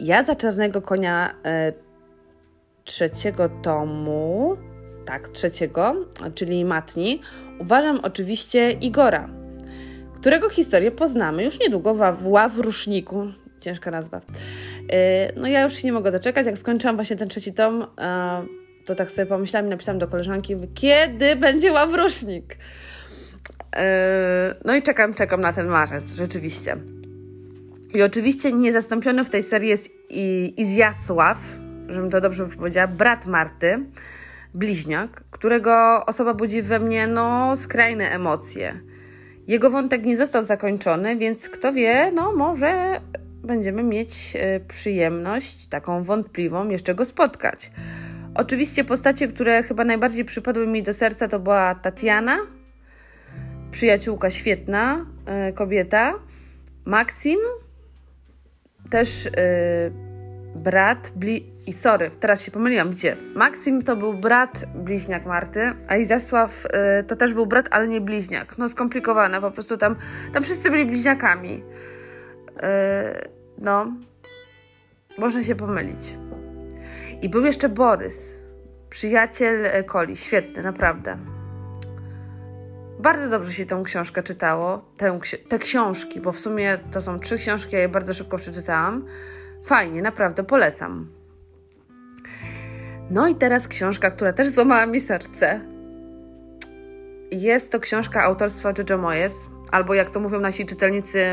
Ja 0.00 0.22
za 0.22 0.34
Czarnego 0.34 0.82
Konia 0.82 1.34
trzeciego 2.88 3.48
tomu, 3.48 4.56
tak, 5.06 5.28
trzeciego, 5.28 6.06
czyli 6.34 6.64
Matni, 6.64 7.20
uważam 7.58 8.00
oczywiście 8.02 8.70
Igora, 8.70 9.28
którego 10.14 10.50
historię 10.50 10.90
poznamy 10.90 11.44
już 11.44 11.60
niedługo 11.60 11.94
w 11.94 12.26
Ławruszniku. 12.26 13.26
Ciężka 13.60 13.90
nazwa. 13.90 14.20
E, 14.92 15.32
no 15.40 15.48
ja 15.48 15.62
już 15.62 15.74
się 15.74 15.88
nie 15.88 15.92
mogę 15.92 16.12
doczekać. 16.12 16.46
Jak 16.46 16.58
skończyłam 16.58 16.96
właśnie 16.96 17.16
ten 17.16 17.28
trzeci 17.28 17.52
tom, 17.52 17.86
e, 18.00 18.46
to 18.84 18.94
tak 18.94 19.10
sobie 19.10 19.26
pomyślałam 19.26 19.66
i 19.66 19.70
napisałam 19.70 19.98
do 19.98 20.08
koleżanki, 20.08 20.56
kiedy 20.74 21.36
będzie 21.36 21.72
ławrusznik? 21.72 22.56
Yy, 23.76 23.82
no 24.64 24.74
i 24.74 24.82
czekam, 24.82 25.14
czekam 25.14 25.40
na 25.40 25.52
ten 25.52 25.66
marzec, 25.66 26.12
rzeczywiście. 26.12 26.76
I 27.94 28.02
oczywiście 28.02 28.52
niezastąpiony 28.52 29.24
w 29.24 29.30
tej 29.30 29.42
serii 29.42 29.68
jest 29.68 29.90
Izjasław, 30.56 31.38
żebym 31.88 32.10
to 32.10 32.20
dobrze 32.20 32.46
powiedziała, 32.46 32.86
brat 32.86 33.26
Marty, 33.26 33.86
bliźniak, 34.54 35.24
którego 35.30 36.06
osoba 36.06 36.34
budzi 36.34 36.62
we 36.62 36.78
mnie 36.78 37.06
no 37.06 37.56
skrajne 37.56 38.10
emocje. 38.10 38.80
Jego 39.46 39.70
wątek 39.70 40.04
nie 40.04 40.16
został 40.16 40.42
zakończony, 40.42 41.16
więc 41.16 41.48
kto 41.48 41.72
wie, 41.72 42.12
no 42.12 42.32
może 42.32 43.00
będziemy 43.42 43.82
mieć 43.82 44.34
yy, 44.34 44.40
przyjemność, 44.68 45.66
taką 45.66 46.02
wątpliwą, 46.02 46.68
jeszcze 46.68 46.94
go 46.94 47.04
spotkać. 47.04 47.70
Oczywiście 48.34 48.84
postacie, 48.84 49.28
które 49.28 49.62
chyba 49.62 49.84
najbardziej 49.84 50.24
przypadły 50.24 50.66
mi 50.66 50.82
do 50.82 50.92
serca, 50.92 51.28
to 51.28 51.38
była 51.38 51.74
Tatiana, 51.74 52.38
przyjaciółka 53.70 54.30
świetna, 54.30 55.06
y, 55.48 55.52
kobieta, 55.52 56.14
Maksim, 56.84 57.38
też 58.90 59.26
y, 59.26 59.30
brat, 60.54 61.12
bli 61.16 61.52
i 61.66 61.72
sorry, 61.72 62.10
teraz 62.20 62.44
się 62.44 62.50
pomyliłam, 62.50 62.90
gdzie? 62.90 63.16
Maksim 63.34 63.82
to 63.82 63.96
był 63.96 64.14
brat 64.14 64.64
bliźniak 64.74 65.26
Marty, 65.26 65.72
a 65.88 65.96
Izasław 65.96 66.66
y, 66.66 67.04
to 67.04 67.16
też 67.16 67.34
był 67.34 67.46
brat, 67.46 67.68
ale 67.70 67.88
nie 67.88 68.00
bliźniak. 68.00 68.58
No 68.58 68.68
skomplikowane, 68.68 69.40
po 69.40 69.50
prostu 69.50 69.76
tam, 69.76 69.96
tam 70.32 70.42
wszyscy 70.42 70.70
byli 70.70 70.86
bliźniakami. 70.86 71.64
no, 73.58 73.92
można 75.18 75.42
się 75.42 75.54
pomylić. 75.54 76.14
I 77.22 77.28
był 77.28 77.44
jeszcze 77.44 77.68
Borys, 77.68 78.34
przyjaciel 78.90 79.84
Koli, 79.86 80.16
świetny, 80.16 80.62
naprawdę. 80.62 81.18
Bardzo 82.98 83.28
dobrze 83.28 83.52
się 83.52 83.66
tą 83.66 83.82
książkę 83.82 84.22
czytało, 84.22 84.84
tę, 84.96 85.18
te 85.48 85.58
książki, 85.58 86.20
bo 86.20 86.32
w 86.32 86.40
sumie 86.40 86.78
to 86.92 87.00
są 87.00 87.18
trzy 87.18 87.38
książki, 87.38 87.76
ja 87.76 87.80
je 87.80 87.88
bardzo 87.88 88.14
szybko 88.14 88.38
przeczytałam. 88.38 89.06
Fajnie, 89.68 90.02
naprawdę 90.02 90.44
polecam. 90.44 91.08
No 93.10 93.28
i 93.28 93.34
teraz 93.34 93.68
książka, 93.68 94.10
która 94.10 94.32
też 94.32 94.48
złamała 94.48 94.86
mi 94.86 95.00
serce. 95.00 95.60
Jest 97.30 97.72
to 97.72 97.80
książka 97.80 98.22
autorstwa 98.22 98.72
Jojo 98.78 99.02
Moyes, 99.02 99.34
albo 99.70 99.94
jak 99.94 100.10
to 100.10 100.20
mówią 100.20 100.40
nasi 100.40 100.66
czytelnicy, 100.66 101.26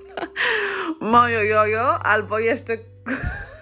mojo 1.12 1.42
jojo, 1.42 1.98
albo 1.98 2.38
jeszcze 2.38 2.78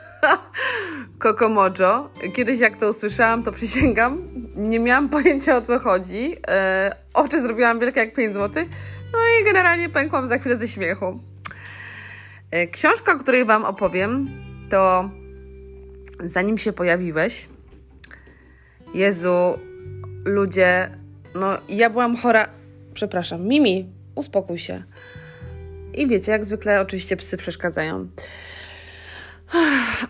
Kokomojo. 1.18 2.10
Kiedyś 2.34 2.60
jak 2.60 2.76
to 2.76 2.88
usłyszałam, 2.88 3.42
to 3.42 3.52
przysięgam, 3.52 4.28
nie 4.56 4.80
miałam 4.80 5.08
pojęcia 5.08 5.56
o 5.56 5.60
co 5.60 5.78
chodzi. 5.78 6.36
E, 6.48 6.96
oczy 7.14 7.42
zrobiłam 7.42 7.80
wielkie 7.80 8.00
jak 8.00 8.14
5 8.14 8.34
zł. 8.34 8.64
No 9.12 9.18
i 9.40 9.44
generalnie 9.44 9.88
pękłam 9.88 10.26
za 10.26 10.38
chwilę 10.38 10.56
ze 10.56 10.68
śmiechu. 10.68 11.29
E, 12.50 12.66
książka, 12.66 13.12
o 13.12 13.18
której 13.18 13.44
Wam 13.44 13.64
opowiem, 13.64 14.30
to 14.70 15.10
Zanim 16.24 16.58
się 16.58 16.72
pojawiłeś. 16.72 17.48
Jezu, 18.94 19.58
ludzie, 20.24 20.90
no 21.34 21.58
ja 21.68 21.90
byłam 21.90 22.16
chora. 22.16 22.48
Przepraszam, 22.94 23.42
Mimi, 23.46 23.88
uspokój 24.14 24.58
się. 24.58 24.82
I 25.94 26.06
wiecie, 26.06 26.32
jak 26.32 26.44
zwykle 26.44 26.80
oczywiście 26.80 27.16
psy 27.16 27.36
przeszkadzają. 27.36 28.08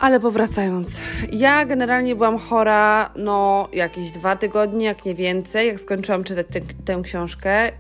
Ale 0.00 0.20
powracając, 0.20 1.00
ja 1.32 1.64
generalnie 1.64 2.16
byłam 2.16 2.38
chora, 2.38 3.10
no, 3.16 3.68
jakieś 3.72 4.10
dwa 4.10 4.36
tygodnie, 4.36 4.86
jak 4.86 5.04
nie 5.04 5.14
więcej, 5.14 5.68
jak 5.68 5.80
skończyłam 5.80 6.24
czytać 6.24 6.46
te, 6.50 6.60
tę 6.60 7.02
książkę 7.02 7.72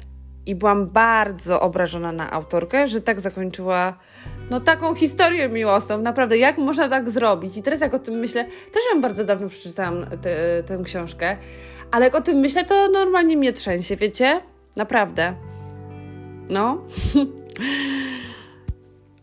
i 0.46 0.54
byłam 0.54 0.86
bardzo 0.86 1.60
obrażona 1.60 2.12
na 2.12 2.30
autorkę, 2.30 2.88
że 2.88 3.00
tak 3.00 3.20
zakończyła, 3.20 3.98
no, 4.50 4.60
taką 4.60 4.94
historię 4.94 5.48
miłosną. 5.48 6.02
Naprawdę, 6.02 6.38
jak 6.38 6.58
można 6.58 6.88
tak 6.88 7.10
zrobić? 7.10 7.56
I 7.56 7.62
teraz, 7.62 7.80
jak 7.80 7.94
o 7.94 7.98
tym 7.98 8.14
myślę, 8.14 8.44
też 8.44 8.82
ją 8.94 9.00
bardzo 9.00 9.24
dawno 9.24 9.48
przeczytałam 9.48 10.06
te, 10.22 10.62
tę 10.62 10.78
książkę, 10.84 11.36
ale 11.90 12.04
jak 12.04 12.14
o 12.14 12.20
tym 12.20 12.36
myślę, 12.36 12.64
to 12.64 12.88
normalnie 12.88 13.36
mnie 13.36 13.52
trzęsie, 13.52 13.96
wiecie? 13.96 14.40
Naprawdę. 14.76 15.34
No. 16.50 16.78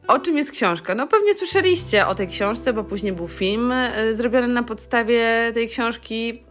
O 0.07 0.19
czym 0.19 0.37
jest 0.37 0.51
książka? 0.51 0.95
No 0.95 1.07
pewnie 1.07 1.33
słyszeliście 1.33 2.07
o 2.07 2.15
tej 2.15 2.27
książce, 2.27 2.73
bo 2.73 2.83
później 2.83 3.13
był 3.13 3.27
film 3.27 3.71
y, 3.71 4.15
zrobiony 4.15 4.47
na 4.47 4.63
podstawie 4.63 5.51
tej 5.53 5.69
książki, 5.69 6.43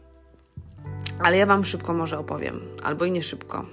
ale 1.23 1.37
ja 1.37 1.47
Wam 1.47 1.65
szybko 1.65 1.95
może 1.95 2.19
opowiem, 2.19 2.61
albo 2.83 3.05
i 3.05 3.11
nie 3.11 3.23
szybko. 3.23 3.67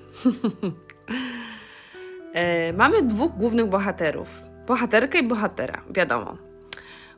e, 2.33 2.73
mamy 2.73 3.01
dwóch 3.01 3.31
głównych 3.31 3.65
bohaterów. 3.65 4.52
Bohaterkę 4.67 5.19
i 5.19 5.27
bohatera, 5.27 5.83
wiadomo. 5.89 6.37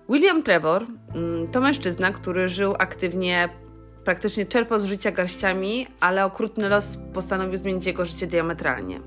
William 0.10 0.44
Trevor 0.44 0.86
mm, 1.16 1.48
to 1.48 1.62
mężczyzna, 1.62 2.12
który 2.12 2.50
żył 2.50 2.76
aktywnie, 2.80 3.50
praktycznie 4.04 4.46
czerpał 4.46 4.80
z 4.80 4.86
życia 4.86 5.12
garściami, 5.12 5.88
ale 6.00 6.26
okrutny 6.26 6.70
los 6.70 6.98
postanowił 7.14 7.58
zmienić 7.58 7.86
jego 7.86 8.06
życie 8.06 8.28
diametralnie. 8.28 9.00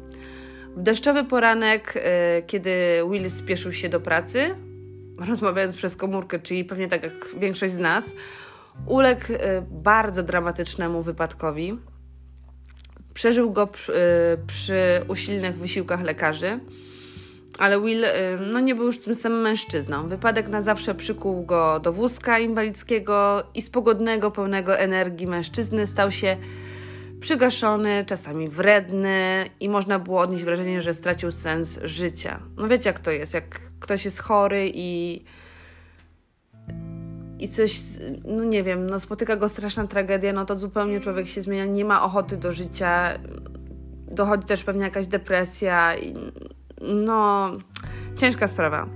W 0.76 0.82
deszczowy 0.82 1.24
poranek, 1.24 1.96
y, 1.96 2.00
kiedy 2.46 2.70
Will 3.10 3.30
spieszył 3.30 3.72
się 3.72 3.88
do 3.88 4.00
pracy, 4.00 4.54
rozmawiając 5.28 5.76
przez 5.76 5.96
komórkę, 5.96 6.38
czyli 6.38 6.64
pewnie 6.64 6.88
tak 6.88 7.02
jak 7.02 7.38
większość 7.38 7.72
z 7.72 7.78
nas, 7.78 8.14
uległ 8.86 9.32
y, 9.32 9.38
bardzo 9.70 10.22
dramatycznemu 10.22 11.02
wypadkowi. 11.02 11.78
Przeżył 13.14 13.50
go 13.50 13.66
przy, 13.66 13.92
y, 13.92 13.96
przy 14.46 15.04
usilnych 15.08 15.58
wysiłkach 15.58 16.02
lekarzy. 16.02 16.60
Ale 17.58 17.80
Will 17.80 18.04
no, 18.52 18.60
nie 18.60 18.74
był 18.74 18.86
już 18.86 18.98
tym 18.98 19.14
samym 19.14 19.40
mężczyzną. 19.40 20.08
Wypadek 20.08 20.48
na 20.48 20.62
zawsze 20.62 20.94
przykuł 20.94 21.44
go 21.44 21.80
do 21.80 21.92
wózka 21.92 22.38
inwalidzkiego 22.38 23.42
i 23.54 23.62
z 23.62 23.70
pogodnego, 23.70 24.30
pełnego 24.30 24.78
energii 24.78 25.26
mężczyzny 25.26 25.86
stał 25.86 26.10
się 26.10 26.36
przygaszony, 27.20 28.04
czasami 28.06 28.48
wredny 28.48 29.44
i 29.60 29.68
można 29.68 29.98
było 29.98 30.20
odnieść 30.20 30.44
wrażenie, 30.44 30.80
że 30.80 30.94
stracił 30.94 31.30
sens 31.30 31.80
życia. 31.82 32.40
No 32.56 32.68
wiecie 32.68 32.88
jak 32.88 32.98
to 32.98 33.10
jest, 33.10 33.34
jak 33.34 33.60
ktoś 33.80 34.04
jest 34.04 34.18
chory 34.18 34.70
i 34.74 35.22
i 37.40 37.48
coś, 37.48 37.80
no 38.24 38.44
nie 38.44 38.62
wiem, 38.62 38.90
no 38.90 39.00
spotyka 39.00 39.36
go 39.36 39.48
straszna 39.48 39.86
tragedia, 39.86 40.32
no 40.32 40.44
to 40.44 40.58
zupełnie 40.58 41.00
człowiek 41.00 41.28
się 41.28 41.42
zmienia, 41.42 41.66
nie 41.66 41.84
ma 41.84 42.02
ochoty 42.02 42.36
do 42.36 42.52
życia, 42.52 43.18
dochodzi 44.10 44.46
też 44.46 44.64
pewnie 44.64 44.82
jakaś 44.82 45.06
depresja, 45.06 45.96
i, 45.96 46.14
no 46.80 47.50
ciężka 48.16 48.48
sprawa. 48.48 48.88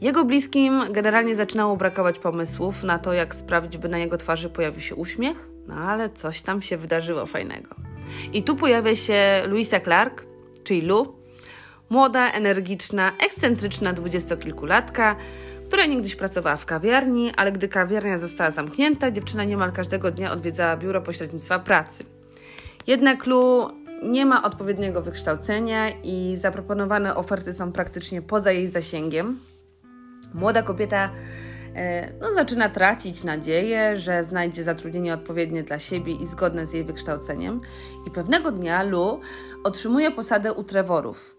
Jego 0.00 0.24
bliskim 0.24 0.82
generalnie 0.90 1.34
zaczynało 1.34 1.76
brakować 1.76 2.18
pomysłów 2.18 2.82
na 2.82 2.98
to, 2.98 3.12
jak 3.12 3.34
sprawić, 3.34 3.78
by 3.78 3.88
na 3.88 3.98
jego 3.98 4.16
twarzy 4.16 4.50
pojawił 4.50 4.80
się 4.80 4.94
uśmiech, 4.94 5.48
no 5.68 5.74
ale 5.74 6.10
coś 6.10 6.42
tam 6.42 6.62
się 6.62 6.76
wydarzyło 6.76 7.26
fajnego. 7.26 7.74
I 8.32 8.42
tu 8.42 8.56
pojawia 8.56 8.96
się 8.96 9.42
Louisa 9.46 9.80
Clark, 9.80 10.26
czyli 10.64 10.80
Lu, 10.80 11.14
młoda, 11.90 12.30
energiczna, 12.30 13.12
ekscentryczna 13.18 13.92
dwudziestokilkulatka, 13.92 15.16
która 15.66 15.86
niegdyś 15.86 16.16
pracowała 16.16 16.56
w 16.56 16.66
kawiarni, 16.66 17.32
ale 17.36 17.52
gdy 17.52 17.68
kawiarnia 17.68 18.18
została 18.18 18.50
zamknięta, 18.50 19.10
dziewczyna 19.10 19.44
niemal 19.44 19.72
każdego 19.72 20.10
dnia 20.10 20.32
odwiedzała 20.32 20.76
biuro 20.76 21.00
pośrednictwa 21.00 21.58
pracy. 21.58 22.04
Jednak 22.86 23.26
Lu 23.26 23.70
nie 24.02 24.26
ma 24.26 24.42
odpowiedniego 24.42 25.02
wykształcenia 25.02 25.90
i 25.90 26.36
zaproponowane 26.36 27.16
oferty 27.16 27.52
są 27.52 27.72
praktycznie 27.72 28.22
poza 28.22 28.52
jej 28.52 28.66
zasięgiem. 28.66 29.38
Młoda 30.34 30.62
kobieta 30.62 31.10
e, 31.74 32.12
no, 32.20 32.32
zaczyna 32.32 32.68
tracić 32.68 33.24
nadzieję, 33.24 33.96
że 33.96 34.24
znajdzie 34.24 34.64
zatrudnienie 34.64 35.14
odpowiednie 35.14 35.62
dla 35.62 35.78
siebie 35.78 36.12
i 36.12 36.26
zgodne 36.26 36.66
z 36.66 36.72
jej 36.72 36.84
wykształceniem. 36.84 37.60
I 38.06 38.10
pewnego 38.10 38.52
dnia 38.52 38.82
Lu 38.82 39.20
otrzymuje 39.64 40.10
posadę 40.10 40.52
u 40.52 40.64
Trevorów, 40.64 41.36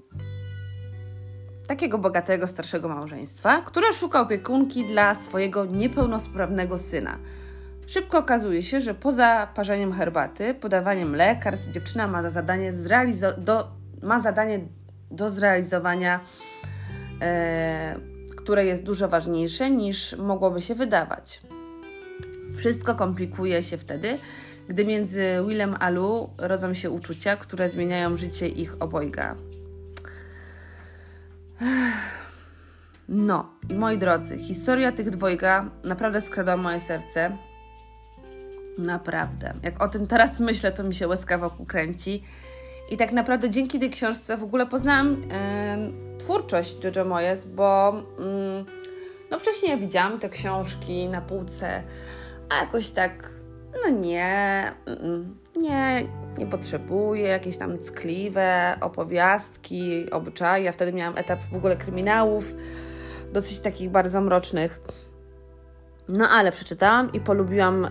takiego 1.67 1.97
bogatego 1.97 2.47
starszego 2.47 2.89
małżeństwa, 2.89 3.61
które 3.61 3.93
szuka 3.93 4.21
opiekunki 4.21 4.85
dla 4.85 5.15
swojego 5.15 5.65
niepełnosprawnego 5.65 6.77
syna. 6.77 7.19
Szybko 7.87 8.17
okazuje 8.17 8.63
się, 8.63 8.79
że 8.79 8.93
poza 8.93 9.47
parzeniem 9.55 9.93
herbaty, 9.93 10.53
podawaniem 10.53 11.15
lekarstw, 11.15 11.71
dziewczyna 11.71 12.07
ma 12.07 12.23
za 12.23 12.29
zadanie, 12.29 12.73
zrealizo- 12.73 13.37
do, 13.37 13.71
ma 14.01 14.19
zadanie 14.19 14.59
do 15.11 15.29
zrealizowania, 15.29 16.19
e, 17.21 17.95
które 18.37 18.65
jest 18.65 18.83
dużo 18.83 19.07
ważniejsze 19.07 19.71
niż 19.71 20.17
mogłoby 20.17 20.61
się 20.61 20.75
wydawać. 20.75 21.41
Wszystko 22.55 22.95
komplikuje 22.95 23.63
się 23.63 23.77
wtedy, 23.77 24.17
gdy 24.67 24.85
między 24.85 25.23
Willem 25.47 25.75
a 25.79 25.89
Lu 25.89 26.29
rodzą 26.37 26.73
się 26.73 26.89
uczucia, 26.89 27.37
które 27.37 27.69
zmieniają 27.69 28.17
życie 28.17 28.47
ich 28.47 28.81
obojga. 28.81 29.35
No 33.09 33.49
i 33.69 33.73
moi 33.73 33.97
drodzy, 33.97 34.37
historia 34.37 34.91
tych 34.91 35.09
dwojga 35.09 35.69
naprawdę 35.83 36.21
skradła 36.21 36.57
moje 36.57 36.79
serce. 36.79 37.37
Naprawdę. 38.77 39.53
Jak 39.63 39.83
o 39.83 39.87
tym 39.87 40.07
teraz 40.07 40.39
myślę, 40.39 40.71
to 40.71 40.83
mi 40.83 40.95
się 40.95 41.07
łezka 41.07 41.37
wokół 41.37 41.65
kręci. 41.65 42.23
I 42.89 42.97
tak 42.97 43.11
naprawdę 43.11 43.49
dzięki 43.49 43.79
tej 43.79 43.89
książce 43.89 44.37
w 44.37 44.43
ogóle 44.43 44.65
poznałam 44.65 45.21
yy, 45.21 46.17
twórczość 46.17 46.77
Jojo 46.83 47.05
Moyes, 47.05 47.45
bo 47.45 47.93
yy, 48.19 48.65
no 49.31 49.39
wcześniej 49.39 49.71
ja 49.71 49.77
widziałam 49.77 50.19
te 50.19 50.29
książki 50.29 51.07
na 51.07 51.21
półce, 51.21 51.83
a 52.49 52.55
jakoś 52.55 52.89
tak, 52.89 53.29
no 53.83 53.89
nie, 53.89 54.63
yy, 54.85 55.61
nie, 55.61 56.07
nie 56.37 56.45
potrzebuję, 56.45 57.27
jakieś 57.27 57.57
tam 57.57 57.77
ckliwe 57.77 58.77
opowiastki, 58.81 60.11
obyczaje. 60.11 60.63
Ja 60.63 60.71
wtedy 60.71 60.93
miałam 60.93 61.17
etap 61.17 61.39
w 61.51 61.55
ogóle 61.55 61.77
kryminałów, 61.77 62.53
dosyć 63.33 63.59
takich 63.59 63.89
bardzo 63.89 64.21
mrocznych. 64.21 64.81
No 66.07 66.29
ale 66.29 66.51
przeczytałam 66.51 67.13
i 67.13 67.19
polubiłam 67.19 67.85
y, 67.85 67.89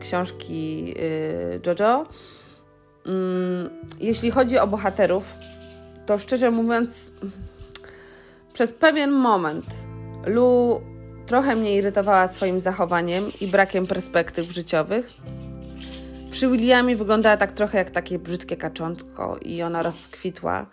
książki 0.00 0.94
y, 0.98 1.60
JoJo. 1.66 2.06
Mm, 3.06 3.70
jeśli 4.00 4.30
chodzi 4.30 4.58
o 4.58 4.66
bohaterów, 4.66 5.34
to 6.06 6.18
szczerze 6.18 6.50
mówiąc, 6.50 7.12
przez 8.52 8.72
pewien 8.72 9.10
moment 9.10 9.66
Lu 10.26 10.80
trochę 11.26 11.56
mnie 11.56 11.76
irytowała 11.76 12.28
swoim 12.28 12.60
zachowaniem 12.60 13.24
i 13.40 13.46
brakiem 13.46 13.86
perspektyw 13.86 14.52
życiowych. 14.52 15.06
Przy 16.30 16.48
Williamie 16.48 16.96
wyglądała 16.96 17.36
tak 17.36 17.52
trochę 17.52 17.78
jak 17.78 17.90
takie 17.90 18.18
brzydkie 18.18 18.56
kaczątko 18.56 19.38
i 19.42 19.62
ona 19.62 19.82
rozkwitła. 19.82 20.66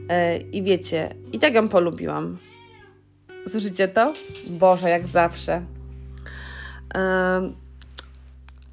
Y, 0.00 0.36
I 0.36 0.62
wiecie, 0.62 1.14
i 1.32 1.38
tak 1.38 1.54
ją 1.54 1.68
polubiłam. 1.68 2.38
Słyszycie 3.48 3.88
to? 3.88 4.12
Boże, 4.46 4.90
jak 4.90 5.06
zawsze. 5.06 5.62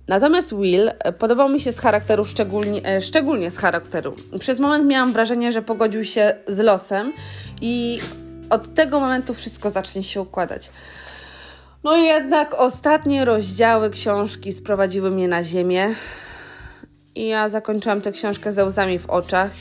Natomiast 0.07 0.55
Will 0.55 0.91
podobał 1.19 1.49
mi 1.49 1.59
się 1.59 1.71
z 1.71 1.79
charakteru, 1.79 2.25
szczególnie, 2.25 2.85
e, 2.85 3.01
szczególnie 3.01 3.51
z 3.51 3.57
charakteru. 3.57 4.15
Przez 4.39 4.59
moment 4.59 4.85
miałam 4.85 5.13
wrażenie, 5.13 5.51
że 5.51 5.61
pogodził 5.61 6.03
się 6.03 6.35
z 6.47 6.59
losem 6.59 7.13
i 7.61 7.99
od 8.49 8.73
tego 8.73 8.99
momentu 8.99 9.33
wszystko 9.33 9.69
zacznie 9.69 10.03
się 10.03 10.21
układać. 10.21 10.69
No 11.83 11.97
i 11.97 12.03
jednak 12.03 12.53
ostatnie 12.53 13.25
rozdziały 13.25 13.89
książki 13.89 14.53
sprowadziły 14.53 15.11
mnie 15.11 15.27
na 15.27 15.43
ziemię 15.43 15.95
i 17.15 17.27
ja 17.27 17.49
zakończyłam 17.49 18.01
tę 18.01 18.11
książkę 18.11 18.51
ze 18.51 18.65
łzami 18.65 18.99
w 18.99 19.09
oczach 19.09 19.51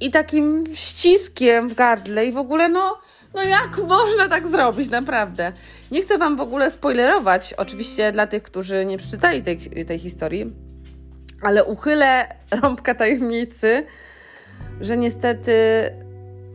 i 0.00 0.10
takim 0.10 0.64
ściskiem 0.74 1.68
w 1.68 1.74
gardle 1.74 2.26
i 2.26 2.32
w 2.32 2.38
ogóle 2.38 2.68
no 2.68 2.98
no 3.34 3.42
jak 3.42 3.78
można 3.88 4.28
tak 4.28 4.48
zrobić, 4.48 4.90
naprawdę? 4.90 5.52
Nie 5.90 6.02
chcę 6.02 6.18
Wam 6.18 6.36
w 6.36 6.40
ogóle 6.40 6.70
spoilerować, 6.70 7.54
oczywiście 7.54 8.12
dla 8.12 8.26
tych, 8.26 8.42
którzy 8.42 8.84
nie 8.84 8.98
przeczytali 8.98 9.42
tej, 9.42 9.58
tej 9.86 9.98
historii, 9.98 10.52
ale 11.42 11.64
uchylę 11.64 12.28
rąbka 12.62 12.94
tajemnicy, 12.94 13.86
że 14.80 14.96
niestety 14.96 15.52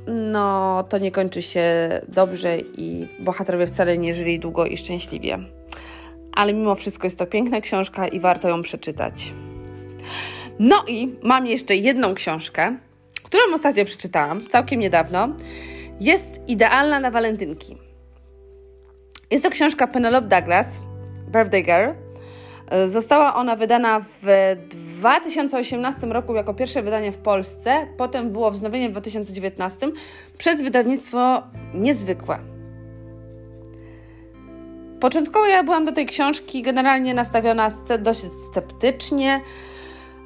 no 0.07 0.83
to 0.89 0.97
nie 0.97 1.11
kończy 1.11 1.41
się 1.41 1.65
dobrze 2.07 2.57
i 2.59 3.07
bohaterowie 3.19 3.67
wcale 3.67 3.97
nie 3.97 4.13
żyli 4.13 4.39
długo 4.39 4.65
i 4.65 4.77
szczęśliwie. 4.77 5.39
Ale 6.33 6.53
mimo 6.53 6.75
wszystko 6.75 7.07
jest 7.07 7.19
to 7.19 7.25
piękna 7.25 7.61
książka 7.61 8.07
i 8.07 8.19
warto 8.19 8.49
ją 8.49 8.61
przeczytać. 8.61 9.33
No 10.59 10.83
i 10.87 11.15
mam 11.23 11.47
jeszcze 11.47 11.75
jedną 11.75 12.15
książkę, 12.15 12.77
którą 13.23 13.43
ostatnio 13.53 13.85
przeczytałam, 13.85 14.47
całkiem 14.47 14.79
niedawno 14.79 15.29
jest 15.99 16.39
idealna 16.47 16.99
na 16.99 17.11
walentynki. 17.11 17.77
Jest 19.31 19.43
to 19.43 19.49
książka 19.49 19.87
Penelope 19.87 20.27
Douglas, 20.27 20.81
Birthday 21.27 21.63
Girl. 21.63 21.89
Została 22.85 23.35
ona 23.35 23.55
wydana 23.55 23.99
w 23.99 24.55
2018 24.99 26.07
roku 26.07 26.35
jako 26.35 26.53
pierwsze 26.53 26.81
wydanie 26.81 27.11
w 27.11 27.17
Polsce, 27.17 27.87
potem 27.97 28.31
było 28.31 28.51
wznowienie 28.51 28.89
w 28.89 28.91
2019 28.91 29.87
przez 30.37 30.61
wydawnictwo 30.61 31.43
Niezwykłe. 31.73 32.39
Początkowo 34.99 35.45
ja 35.45 35.63
byłam 35.63 35.85
do 35.85 35.91
tej 35.91 36.05
książki 36.05 36.61
generalnie 36.61 37.13
nastawiona 37.13 37.71
dosyć 37.99 38.31
sceptycznie, 38.51 39.41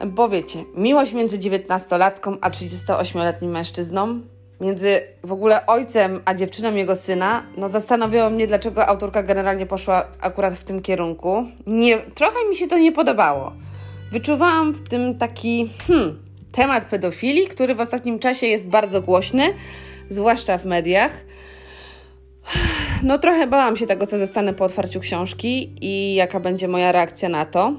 bo 0.07 0.29
wiecie, 0.29 0.63
miłość 0.75 1.13
między 1.13 1.37
19-latką 1.37 2.37
a 2.41 2.49
38-letnim 2.49 3.51
mężczyzną 3.51 4.21
między 4.61 5.01
w 5.23 5.31
ogóle 5.31 5.65
ojcem 5.65 6.21
a 6.25 6.33
dziewczyną 6.33 6.75
jego 6.75 6.95
syna, 6.95 7.43
no 7.57 7.69
zastanawiało 7.69 8.29
mnie, 8.29 8.47
dlaczego 8.47 8.87
autorka 8.87 9.23
generalnie 9.23 9.65
poszła 9.65 10.07
akurat 10.19 10.53
w 10.53 10.63
tym 10.63 10.81
kierunku. 10.81 11.45
Nie, 11.67 11.97
trochę 11.97 12.49
mi 12.49 12.55
się 12.55 12.67
to 12.67 12.77
nie 12.77 12.91
podobało. 12.91 13.53
Wyczuwałam 14.11 14.73
w 14.73 14.89
tym 14.89 15.17
taki 15.17 15.69
hmm, 15.87 16.19
temat 16.51 16.85
pedofilii, 16.85 17.47
który 17.47 17.75
w 17.75 17.81
ostatnim 17.81 18.19
czasie 18.19 18.47
jest 18.47 18.67
bardzo 18.67 19.01
głośny, 19.01 19.53
zwłaszcza 20.09 20.57
w 20.57 20.65
mediach. 20.65 21.11
No 23.03 23.17
trochę 23.17 23.47
bałam 23.47 23.75
się 23.75 23.87
tego, 23.87 24.07
co 24.07 24.17
zostanę 24.17 24.53
po 24.53 24.65
otwarciu 24.65 24.99
książki 24.99 25.75
i 25.81 26.15
jaka 26.15 26.39
będzie 26.39 26.67
moja 26.67 26.91
reakcja 26.91 27.29
na 27.29 27.45
to. 27.45 27.73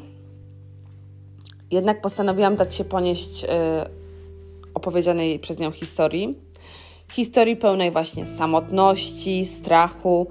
Jednak 1.71 2.01
postanowiłam 2.01 2.57
dać 2.57 2.75
się 2.75 2.85
ponieść 2.85 3.43
yy, 3.43 3.49
opowiedzianej 4.75 5.39
przez 5.39 5.59
nią 5.59 5.71
historii 5.71 6.39
historii 7.13 7.57
pełnej 7.57 7.91
właśnie 7.91 8.27
samotności, 8.27 9.47
strachu, 9.47 10.27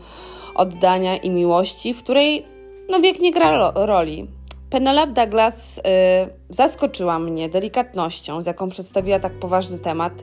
oddania 0.55 1.17
i 1.17 1.29
miłości, 1.29 1.93
w 1.93 2.03
której 2.03 2.45
no 2.89 2.99
wiek 2.99 3.19
nie 3.19 3.31
gra 3.31 3.71
roli. 3.75 4.27
Penelope 4.69 5.13
Douglas 5.13 5.77
y, 5.77 5.81
zaskoczyła 6.49 7.19
mnie 7.19 7.49
delikatnością, 7.49 8.41
z 8.41 8.45
jaką 8.45 8.69
przedstawiła 8.69 9.19
tak 9.19 9.39
poważny 9.39 9.79
temat. 9.79 10.13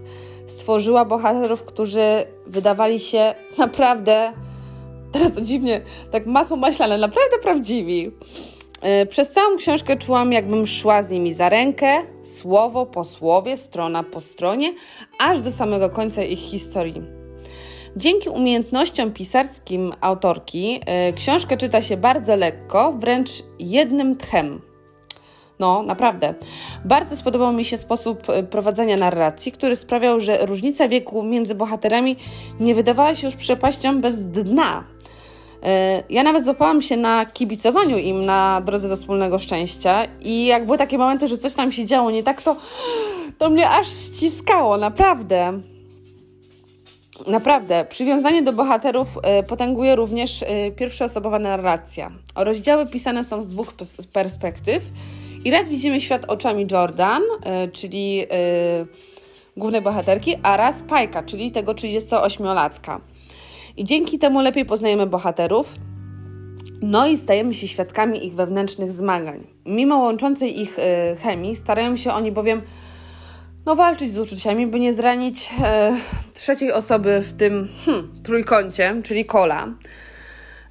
Stworzyła 0.46 1.04
bohaterów, 1.04 1.64
którzy 1.64 2.24
wydawali 2.46 3.00
się 3.00 3.34
naprawdę, 3.58 4.32
teraz 5.12 5.32
to 5.32 5.40
dziwnie, 5.40 5.80
tak 6.10 6.26
masło 6.26 6.56
maślane, 6.56 6.98
naprawdę 6.98 7.38
prawdziwi. 7.42 8.10
Y, 9.02 9.06
przez 9.06 9.32
całą 9.32 9.56
książkę 9.56 9.96
czułam, 9.96 10.32
jakbym 10.32 10.66
szła 10.66 11.02
z 11.02 11.10
nimi 11.10 11.34
za 11.34 11.48
rękę, 11.48 12.02
słowo 12.22 12.86
po 12.86 13.04
słowie, 13.04 13.56
strona 13.56 14.02
po 14.02 14.20
stronie, 14.20 14.74
aż 15.18 15.40
do 15.40 15.52
samego 15.52 15.90
końca 15.90 16.22
ich 16.22 16.38
historii. 16.38 17.02
Dzięki 17.96 18.28
umiejętnościom 18.28 19.12
pisarskim 19.12 19.92
autorki 20.00 20.80
y, 21.10 21.12
książkę 21.12 21.56
czyta 21.56 21.82
się 21.82 21.96
bardzo 21.96 22.36
lekko, 22.36 22.92
wręcz 22.92 23.30
jednym 23.58 24.16
tchem. 24.16 24.60
No, 25.58 25.82
naprawdę. 25.82 26.34
Bardzo 26.84 27.16
spodobał 27.16 27.52
mi 27.52 27.64
się 27.64 27.78
sposób 27.78 28.28
y, 28.28 28.42
prowadzenia 28.42 28.96
narracji, 28.96 29.52
który 29.52 29.76
sprawiał, 29.76 30.20
że 30.20 30.46
różnica 30.46 30.88
wieku 30.88 31.22
między 31.22 31.54
bohaterami 31.54 32.16
nie 32.60 32.74
wydawała 32.74 33.14
się 33.14 33.26
już 33.26 33.36
przepaścią 33.36 34.00
bez 34.00 34.26
dna. 34.26 34.84
Y, 35.60 36.04
ja 36.10 36.22
nawet 36.22 36.44
złapałam 36.44 36.82
się 36.82 36.96
na 36.96 37.26
kibicowaniu 37.26 37.98
im 37.98 38.24
na 38.24 38.60
drodze 38.60 38.88
do 38.88 38.96
wspólnego 38.96 39.38
szczęścia 39.38 40.06
i 40.20 40.46
jak 40.46 40.66
były 40.66 40.78
takie 40.78 40.98
momenty, 40.98 41.28
że 41.28 41.38
coś 41.38 41.54
tam 41.54 41.72
się 41.72 41.84
działo 41.84 42.10
nie 42.10 42.22
tak, 42.22 42.42
to, 42.42 42.56
to 43.38 43.50
mnie 43.50 43.70
aż 43.70 43.88
ściskało, 43.88 44.76
naprawdę. 44.76 45.60
Naprawdę, 47.26 47.84
przywiązanie 47.88 48.42
do 48.42 48.52
bohaterów 48.52 49.08
y, 49.40 49.42
potęguje 49.42 49.96
również 49.96 50.42
y, 50.42 50.46
pierwszoosobowa 50.76 51.38
narracja. 51.38 52.10
Rozdziały 52.36 52.86
pisane 52.86 53.24
są 53.24 53.42
z 53.42 53.48
dwóch 53.48 53.74
perspektyw 54.12 54.84
i 55.44 55.50
raz 55.50 55.68
widzimy 55.68 56.00
świat 56.00 56.24
oczami 56.24 56.66
Jordan, 56.72 57.22
czyli 57.72 58.26
głównej 59.56 59.82
bohaterki, 59.82 60.36
a 60.42 60.56
raz 60.56 60.82
Pajka, 60.82 61.22
czyli 61.22 61.52
tego 61.52 61.72
38-latka. 61.72 63.00
I 63.76 63.84
dzięki 63.84 64.18
temu 64.18 64.40
lepiej 64.40 64.64
poznajemy 64.64 65.06
bohaterów, 65.06 65.74
no 66.82 67.06
i 67.06 67.16
stajemy 67.16 67.54
się 67.54 67.68
świadkami 67.68 68.26
ich 68.26 68.34
wewnętrznych 68.34 68.92
zmagań. 68.92 69.46
Mimo 69.66 69.96
łączącej 69.96 70.60
ich 70.60 70.76
chemii, 71.22 71.56
starają 71.56 71.96
się 71.96 72.12
oni 72.12 72.32
bowiem 72.32 72.62
no, 73.66 73.76
walczyć 73.76 74.10
z 74.10 74.18
uczuciami, 74.18 74.66
by 74.66 74.80
nie 74.80 74.92
zranić 74.92 75.50
e, 75.62 75.92
trzeciej 76.32 76.72
osoby 76.72 77.20
w 77.20 77.32
tym 77.32 77.68
hmm, 77.84 78.22
trójkącie, 78.22 78.94
czyli 79.04 79.24
kola. 79.24 79.68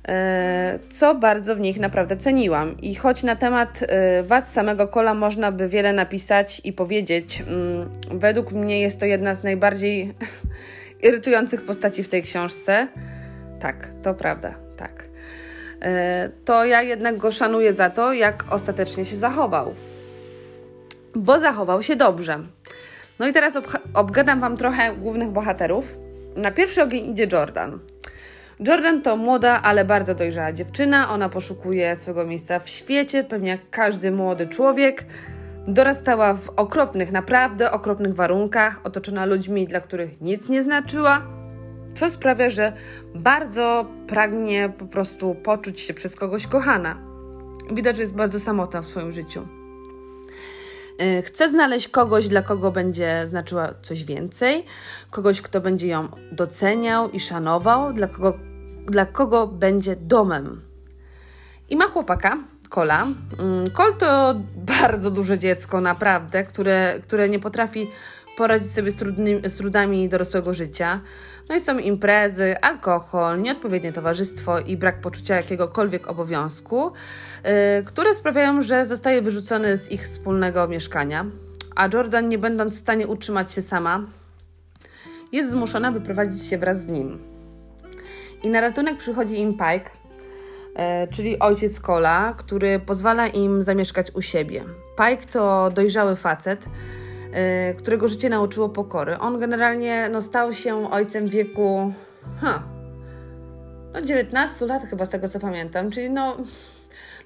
E, 0.07 0.79
co 0.93 1.15
bardzo 1.15 1.55
w 1.55 1.59
nich 1.59 1.79
naprawdę 1.79 2.17
ceniłam. 2.17 2.81
I 2.81 2.95
choć 2.95 3.23
na 3.23 3.35
temat 3.35 3.79
e, 3.81 4.23
wad 4.23 4.49
samego 4.49 4.87
kola 4.87 5.13
można 5.13 5.51
by 5.51 5.69
wiele 5.69 5.93
napisać 5.93 6.61
i 6.63 6.73
powiedzieć, 6.73 7.41
mm, 7.47 7.89
według 8.11 8.51
mnie 8.51 8.79
jest 8.79 8.99
to 8.99 9.05
jedna 9.05 9.35
z 9.35 9.43
najbardziej 9.43 10.13
irytujących 11.03 11.65
postaci 11.65 12.03
w 12.03 12.09
tej 12.09 12.23
książce. 12.23 12.87
Tak, 13.59 13.87
to 14.03 14.13
prawda, 14.13 14.53
tak. 14.77 15.03
E, 15.81 16.29
to 16.45 16.65
ja 16.65 16.81
jednak 16.81 17.17
go 17.17 17.31
szanuję 17.31 17.73
za 17.73 17.89
to, 17.89 18.13
jak 18.13 18.45
ostatecznie 18.49 19.05
się 19.05 19.15
zachował. 19.15 19.73
Bo 21.15 21.39
zachował 21.39 21.83
się 21.83 21.95
dobrze. 21.95 22.39
No 23.19 23.27
i 23.27 23.33
teraz 23.33 23.53
obgadam 23.93 24.39
Wam 24.39 24.57
trochę 24.57 24.95
głównych 24.95 25.29
bohaterów. 25.29 25.97
Na 26.35 26.51
pierwszy 26.51 26.83
ogień 26.83 27.11
idzie 27.11 27.27
Jordan. 27.31 27.79
Jordan 28.59 29.01
to 29.01 29.17
młoda, 29.17 29.61
ale 29.61 29.85
bardzo 29.85 30.15
dojrzała 30.15 30.53
dziewczyna. 30.53 31.09
Ona 31.09 31.29
poszukuje 31.29 31.95
swego 31.95 32.25
miejsca 32.25 32.59
w 32.59 32.69
świecie, 32.69 33.23
pewnie 33.23 33.49
jak 33.49 33.69
każdy 33.69 34.11
młody 34.11 34.47
człowiek. 34.47 35.05
Dorastała 35.69 36.33
w 36.33 36.49
okropnych, 36.49 37.11
naprawdę 37.11 37.71
okropnych 37.71 38.15
warunkach, 38.15 38.79
otoczona 38.83 39.25
ludźmi, 39.25 39.67
dla 39.67 39.81
których 39.81 40.21
nic 40.21 40.49
nie 40.49 40.63
znaczyła, 40.63 41.21
co 41.95 42.09
sprawia, 42.09 42.49
że 42.49 42.73
bardzo 43.15 43.85
pragnie 44.07 44.73
po 44.77 44.85
prostu 44.85 45.35
poczuć 45.35 45.79
się 45.79 45.93
przez 45.93 46.15
kogoś 46.15 46.47
kochana. 46.47 46.97
Widać, 47.71 47.95
że 47.95 48.01
jest 48.01 48.15
bardzo 48.15 48.39
samotna 48.39 48.81
w 48.81 48.85
swoim 48.85 49.11
życiu. 49.11 49.47
Y, 51.01 51.21
chcę 51.21 51.49
znaleźć 51.49 51.87
kogoś, 51.87 52.27
dla 52.27 52.41
kogo 52.41 52.71
będzie 52.71 53.27
znaczyła 53.27 53.73
coś 53.81 54.03
więcej, 54.03 54.65
kogoś, 55.11 55.41
kto 55.41 55.61
będzie 55.61 55.87
ją 55.87 56.07
doceniał 56.31 57.09
i 57.09 57.19
szanował, 57.19 57.93
dla 57.93 58.07
kogo, 58.07 58.33
dla 58.85 59.05
kogo 59.05 59.47
będzie 59.47 59.95
domem. 59.95 60.61
I 61.69 61.75
ma 61.75 61.85
chłopaka, 61.85 62.37
Kola. 62.69 63.07
Kol 63.73 63.87
mm, 63.87 63.99
to 63.99 64.35
bardzo 64.55 65.11
duże 65.11 65.39
dziecko, 65.39 65.81
naprawdę, 65.81 66.43
które, 66.43 66.99
które 67.03 67.29
nie 67.29 67.39
potrafi 67.39 67.87
poradzić 68.37 68.71
sobie 68.71 68.91
z, 68.91 68.95
trudnymi, 68.95 69.49
z 69.49 69.55
trudami 69.55 70.09
dorosłego 70.09 70.53
życia. 70.53 71.01
No 71.49 71.55
i 71.55 71.59
są 71.59 71.77
imprezy, 71.77 72.55
alkohol, 72.61 73.41
nieodpowiednie 73.41 73.93
towarzystwo 73.93 74.59
i 74.59 74.77
brak 74.77 75.01
poczucia 75.01 75.35
jakiegokolwiek 75.35 76.07
obowiązku, 76.07 76.91
yy, 77.43 77.51
które 77.85 78.15
sprawiają, 78.15 78.61
że 78.61 78.85
zostaje 78.85 79.21
wyrzucony 79.21 79.77
z 79.77 79.91
ich 79.91 80.03
wspólnego 80.03 80.67
mieszkania. 80.67 81.25
A 81.75 81.89
Jordan, 81.93 82.29
nie 82.29 82.37
będąc 82.37 82.75
w 82.75 82.79
stanie 82.79 83.07
utrzymać 83.07 83.51
się 83.51 83.61
sama, 83.61 84.05
jest 85.31 85.51
zmuszona 85.51 85.91
wyprowadzić 85.91 86.45
się 86.45 86.57
wraz 86.57 86.81
z 86.81 86.87
nim. 86.87 87.19
I 88.43 88.49
na 88.49 88.61
ratunek 88.61 88.97
przychodzi 88.97 89.39
im 89.39 89.51
Pike, 89.53 89.91
czyli 91.11 91.39
ojciec 91.39 91.79
Kola, 91.79 92.33
który 92.37 92.79
pozwala 92.79 93.27
im 93.27 93.63
zamieszkać 93.63 94.11
u 94.15 94.21
siebie. 94.21 94.63
Pike 94.97 95.25
to 95.31 95.71
dojrzały 95.71 96.15
facet, 96.15 96.65
Y, 97.29 97.75
którego 97.75 98.07
życie 98.07 98.29
nauczyło 98.29 98.69
pokory. 98.69 99.17
On 99.17 99.39
generalnie 99.39 100.09
no, 100.11 100.21
stał 100.21 100.53
się 100.53 100.91
ojcem 100.91 101.29
wieku 101.29 101.93
ha, 102.41 102.63
no 103.93 104.01
19 104.01 104.65
lat 104.65 104.83
chyba 104.83 105.05
z 105.05 105.09
tego 105.09 105.29
co 105.29 105.39
pamiętam, 105.39 105.91
czyli 105.91 106.09
no, 106.09 106.37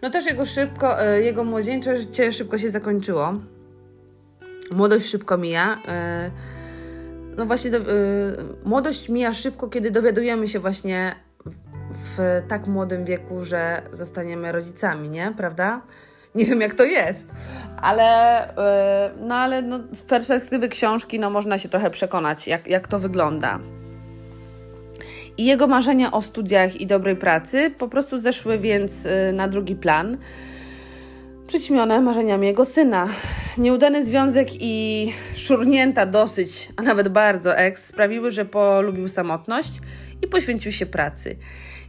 no 0.01 0.09
też 0.09 0.25
jego 0.25 0.45
szybko, 0.45 1.05
y, 1.15 1.23
jego 1.23 1.43
młodzieńcze 1.43 1.97
życie 1.97 2.31
szybko 2.31 2.57
się 2.57 2.69
zakończyło. 2.69 3.33
Młodość 4.71 5.05
szybko 5.05 5.37
mija. 5.37 5.77
No 7.37 7.45
właśnie, 7.45 7.71
do, 7.71 7.79
młodość 8.65 9.09
mija 9.09 9.33
szybko, 9.33 9.67
kiedy 9.67 9.91
dowiadujemy 9.91 10.47
się 10.47 10.59
właśnie 10.59 11.15
w 11.93 12.41
tak 12.47 12.67
młodym 12.67 13.05
wieku, 13.05 13.45
że 13.45 13.81
zostaniemy 13.91 14.51
rodzicami, 14.51 15.09
nie? 15.09 15.33
Prawda? 15.37 15.81
Nie 16.35 16.45
wiem, 16.45 16.61
jak 16.61 16.73
to 16.73 16.83
jest, 16.83 17.27
ale, 17.81 18.39
yy, 19.17 19.25
no, 19.27 19.35
ale 19.35 19.61
no, 19.61 19.79
z 19.91 20.01
perspektywy 20.01 20.69
książki 20.69 21.19
no, 21.19 21.29
można 21.29 21.57
się 21.57 21.69
trochę 21.69 21.89
przekonać, 21.89 22.47
jak, 22.47 22.67
jak 22.67 22.87
to 22.87 22.99
wygląda. 22.99 23.59
I 25.37 25.45
jego 25.45 25.67
marzenia 25.67 26.11
o 26.11 26.21
studiach 26.21 26.81
i 26.81 26.87
dobrej 26.87 27.15
pracy 27.15 27.71
po 27.77 27.87
prostu 27.87 28.19
zeszły 28.19 28.57
więc 28.57 29.03
yy, 29.03 29.33
na 29.33 29.47
drugi 29.47 29.75
plan, 29.75 30.17
przyćmione 31.47 32.01
marzeniami 32.01 32.47
jego 32.47 32.65
syna. 32.65 33.07
Nieudany 33.57 34.05
związek 34.05 34.47
i 34.51 35.13
szurnięta 35.35 36.05
dosyć, 36.05 36.69
a 36.75 36.81
nawet 36.81 37.09
bardzo 37.09 37.57
eks 37.57 37.85
sprawiły, 37.85 38.31
że 38.31 38.45
polubił 38.45 39.07
samotność 39.07 39.71
i 40.21 40.27
poświęcił 40.27 40.71
się 40.71 40.85
pracy. 40.85 41.35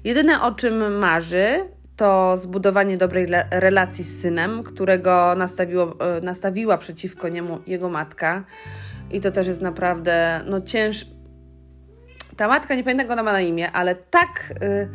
Jedyne 0.04 0.42
o 0.42 0.52
czym 0.52 0.98
marzy, 0.98 1.68
to 1.96 2.36
zbudowanie 2.36 2.96
dobrej 2.96 3.26
relacji 3.50 4.04
z 4.04 4.20
synem, 4.20 4.62
którego 4.62 5.34
nastawiło, 5.34 5.94
e, 6.16 6.20
nastawiła 6.20 6.78
przeciwko 6.78 7.28
niemu 7.28 7.58
jego 7.66 7.88
matka. 7.88 8.44
I 9.10 9.20
to 9.20 9.30
też 9.30 9.46
jest 9.46 9.60
naprawdę 9.60 10.40
no, 10.46 10.60
cięż. 10.60 11.06
Ta 12.36 12.48
matka, 12.48 12.74
nie 12.74 12.84
pamiętam, 12.84 13.24
ma 13.24 13.32
na 13.32 13.40
imię, 13.40 13.72
ale 13.72 13.94
tak, 13.94 14.54
yy, 14.60 14.88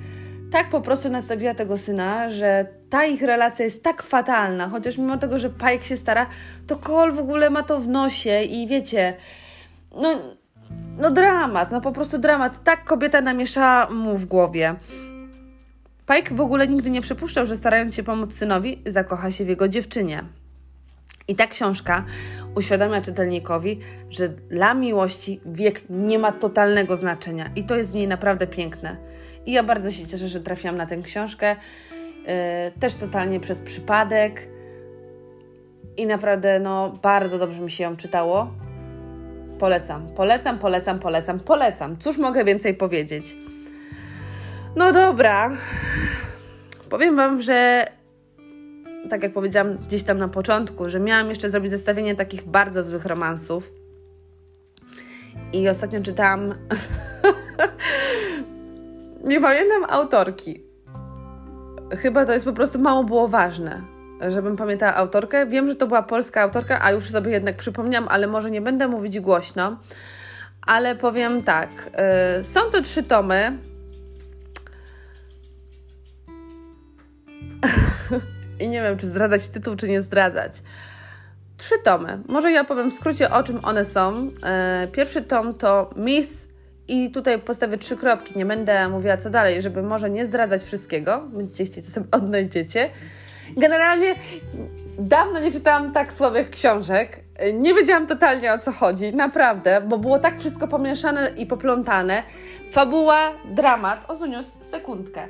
tak 0.51 0.69
po 0.69 0.81
prostu 0.81 1.09
nastawiła 1.09 1.53
tego 1.53 1.77
syna, 1.77 2.29
że 2.29 2.65
ta 2.89 3.05
ich 3.05 3.21
relacja 3.21 3.65
jest 3.65 3.83
tak 3.83 4.03
fatalna, 4.03 4.69
chociaż 4.69 4.97
mimo 4.97 5.17
tego, 5.17 5.39
że 5.39 5.49
Pike 5.49 5.81
się 5.81 5.97
stara, 5.97 6.25
to 6.67 6.75
Cole 6.75 7.11
w 7.11 7.19
ogóle 7.19 7.49
ma 7.49 7.63
to 7.63 7.79
w 7.79 7.87
nosie 7.87 8.41
i 8.41 8.67
wiecie, 8.67 9.13
no, 9.95 10.19
no 10.97 11.11
dramat, 11.11 11.71
no 11.71 11.81
po 11.81 11.91
prostu 11.91 12.17
dramat. 12.17 12.63
Tak 12.63 12.83
kobieta 12.83 13.21
namieszała 13.21 13.89
mu 13.89 14.17
w 14.17 14.25
głowie. 14.25 14.75
Pike 16.07 16.35
w 16.35 16.41
ogóle 16.41 16.67
nigdy 16.67 16.89
nie 16.89 17.01
przypuszczał, 17.01 17.45
że 17.45 17.55
starając 17.55 17.95
się 17.95 18.03
pomóc 18.03 18.33
synowi, 18.33 18.81
zakocha 18.85 19.31
się 19.31 19.45
w 19.45 19.47
jego 19.47 19.67
dziewczynie. 19.67 20.23
I 21.27 21.35
ta 21.35 21.47
książka 21.47 22.05
uświadamia 22.55 23.01
czytelnikowi, 23.01 23.79
że 24.09 24.29
dla 24.29 24.73
miłości 24.73 25.41
wiek 25.45 25.81
nie 25.89 26.19
ma 26.19 26.31
totalnego 26.31 26.95
znaczenia 26.95 27.49
i 27.55 27.63
to 27.63 27.75
jest 27.75 27.91
w 27.91 27.95
niej 27.95 28.07
naprawdę 28.07 28.47
piękne. 28.47 28.97
I 29.45 29.51
ja 29.51 29.63
bardzo 29.63 29.91
się 29.91 30.07
cieszę, 30.07 30.27
że 30.27 30.39
trafiłam 30.39 30.77
na 30.77 30.85
tę 30.85 30.97
książkę, 30.97 31.55
yy, 31.55 32.31
też 32.79 32.95
totalnie 32.95 33.39
przez 33.39 33.59
przypadek 33.59 34.49
i 35.97 36.05
naprawdę 36.05 36.59
no, 36.59 36.99
bardzo 37.01 37.37
dobrze 37.37 37.61
mi 37.61 37.71
się 37.71 37.83
ją 37.83 37.97
czytało. 37.97 38.51
Polecam, 39.59 40.07
polecam, 40.15 40.59
polecam, 40.59 40.99
polecam, 40.99 41.39
polecam. 41.39 41.97
Cóż 41.97 42.17
mogę 42.17 42.43
więcej 42.43 42.73
powiedzieć? 42.73 43.37
No 44.75 44.91
dobra. 44.91 45.51
Powiem 46.89 47.15
Wam, 47.15 47.41
że 47.41 47.85
tak 49.09 49.23
jak 49.23 49.33
powiedziałam 49.33 49.77
gdzieś 49.77 50.03
tam 50.03 50.17
na 50.17 50.27
początku, 50.27 50.89
że 50.89 50.99
miałam 50.99 51.29
jeszcze 51.29 51.49
zrobić 51.49 51.71
zestawienie 51.71 52.15
takich 52.15 52.45
bardzo 52.45 52.83
złych 52.83 53.05
romansów. 53.05 53.71
I 55.53 55.69
ostatnio 55.69 56.03
czytałam. 56.03 56.49
nie 59.29 59.41
pamiętam 59.41 59.83
autorki. 59.89 60.63
Chyba 61.97 62.25
to 62.25 62.33
jest 62.33 62.45
po 62.45 62.53
prostu 62.53 62.79
mało 62.79 63.03
było 63.03 63.27
ważne, 63.27 63.81
żebym 64.27 64.57
pamiętała 64.57 64.95
autorkę. 64.95 65.45
Wiem, 65.45 65.67
że 65.67 65.75
to 65.75 65.87
była 65.87 66.03
polska 66.03 66.41
autorka, 66.41 66.81
a 66.81 66.91
już 66.91 67.09
sobie 67.09 67.31
jednak 67.31 67.55
przypomniałam, 67.55 68.09
ale 68.09 68.27
może 68.27 68.51
nie 68.51 68.61
będę 68.61 68.87
mówić 68.87 69.19
głośno. 69.19 69.79
Ale 70.67 70.95
powiem 70.95 71.43
tak. 71.43 71.69
Yy, 72.37 72.43
są 72.43 72.59
to 72.71 72.81
trzy 72.81 73.03
tomy. 73.03 73.57
I 78.59 78.69
nie 78.69 78.81
wiem, 78.81 78.97
czy 78.97 79.07
zdradzać 79.07 79.49
tytuł, 79.49 79.75
czy 79.75 79.89
nie 79.89 80.01
zdradzać. 80.01 80.51
Trzy 81.57 81.75
tomy. 81.83 82.19
Może 82.27 82.51
ja 82.51 82.63
powiem 82.63 82.91
w 82.91 82.93
skrócie, 82.93 83.29
o 83.29 83.43
czym 83.43 83.65
one 83.65 83.85
są. 83.85 84.31
E, 84.43 84.87
pierwszy 84.91 85.21
tom 85.21 85.53
to 85.53 85.89
Miss 85.95 86.47
i 86.87 87.11
tutaj 87.11 87.39
postawię 87.39 87.77
trzy 87.77 87.97
kropki. 87.97 88.37
Nie 88.37 88.45
będę 88.45 88.89
mówiła 88.89 89.17
co 89.17 89.29
dalej, 89.29 89.61
żeby 89.61 89.83
może 89.83 90.09
nie 90.09 90.25
zdradzać 90.25 90.63
wszystkiego. 90.63 91.27
Będziecie 91.33 91.65
chcieć, 91.65 91.85
to 91.85 91.91
sobie 91.91 92.07
odnajdziecie. 92.11 92.89
Generalnie 93.57 94.15
dawno 94.99 95.39
nie 95.39 95.51
czytałam 95.51 95.91
tak 95.91 96.13
słabych 96.13 96.49
książek. 96.49 97.23
Nie 97.53 97.73
wiedziałam 97.73 98.07
totalnie 98.07 98.53
o 98.53 98.59
co 98.59 98.71
chodzi, 98.71 99.15
naprawdę, 99.15 99.81
bo 99.81 99.97
było 99.97 100.19
tak 100.19 100.39
wszystko 100.39 100.67
pomieszane 100.67 101.31
i 101.37 101.45
poplątane. 101.45 102.23
Fabuła, 102.71 103.31
dramat. 103.45 104.05
O, 104.07 104.17
sekundkę. 104.69 105.27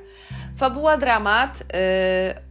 Fabuła, 0.58 0.98
dramat. 0.98 1.60
Yy, 1.60 2.50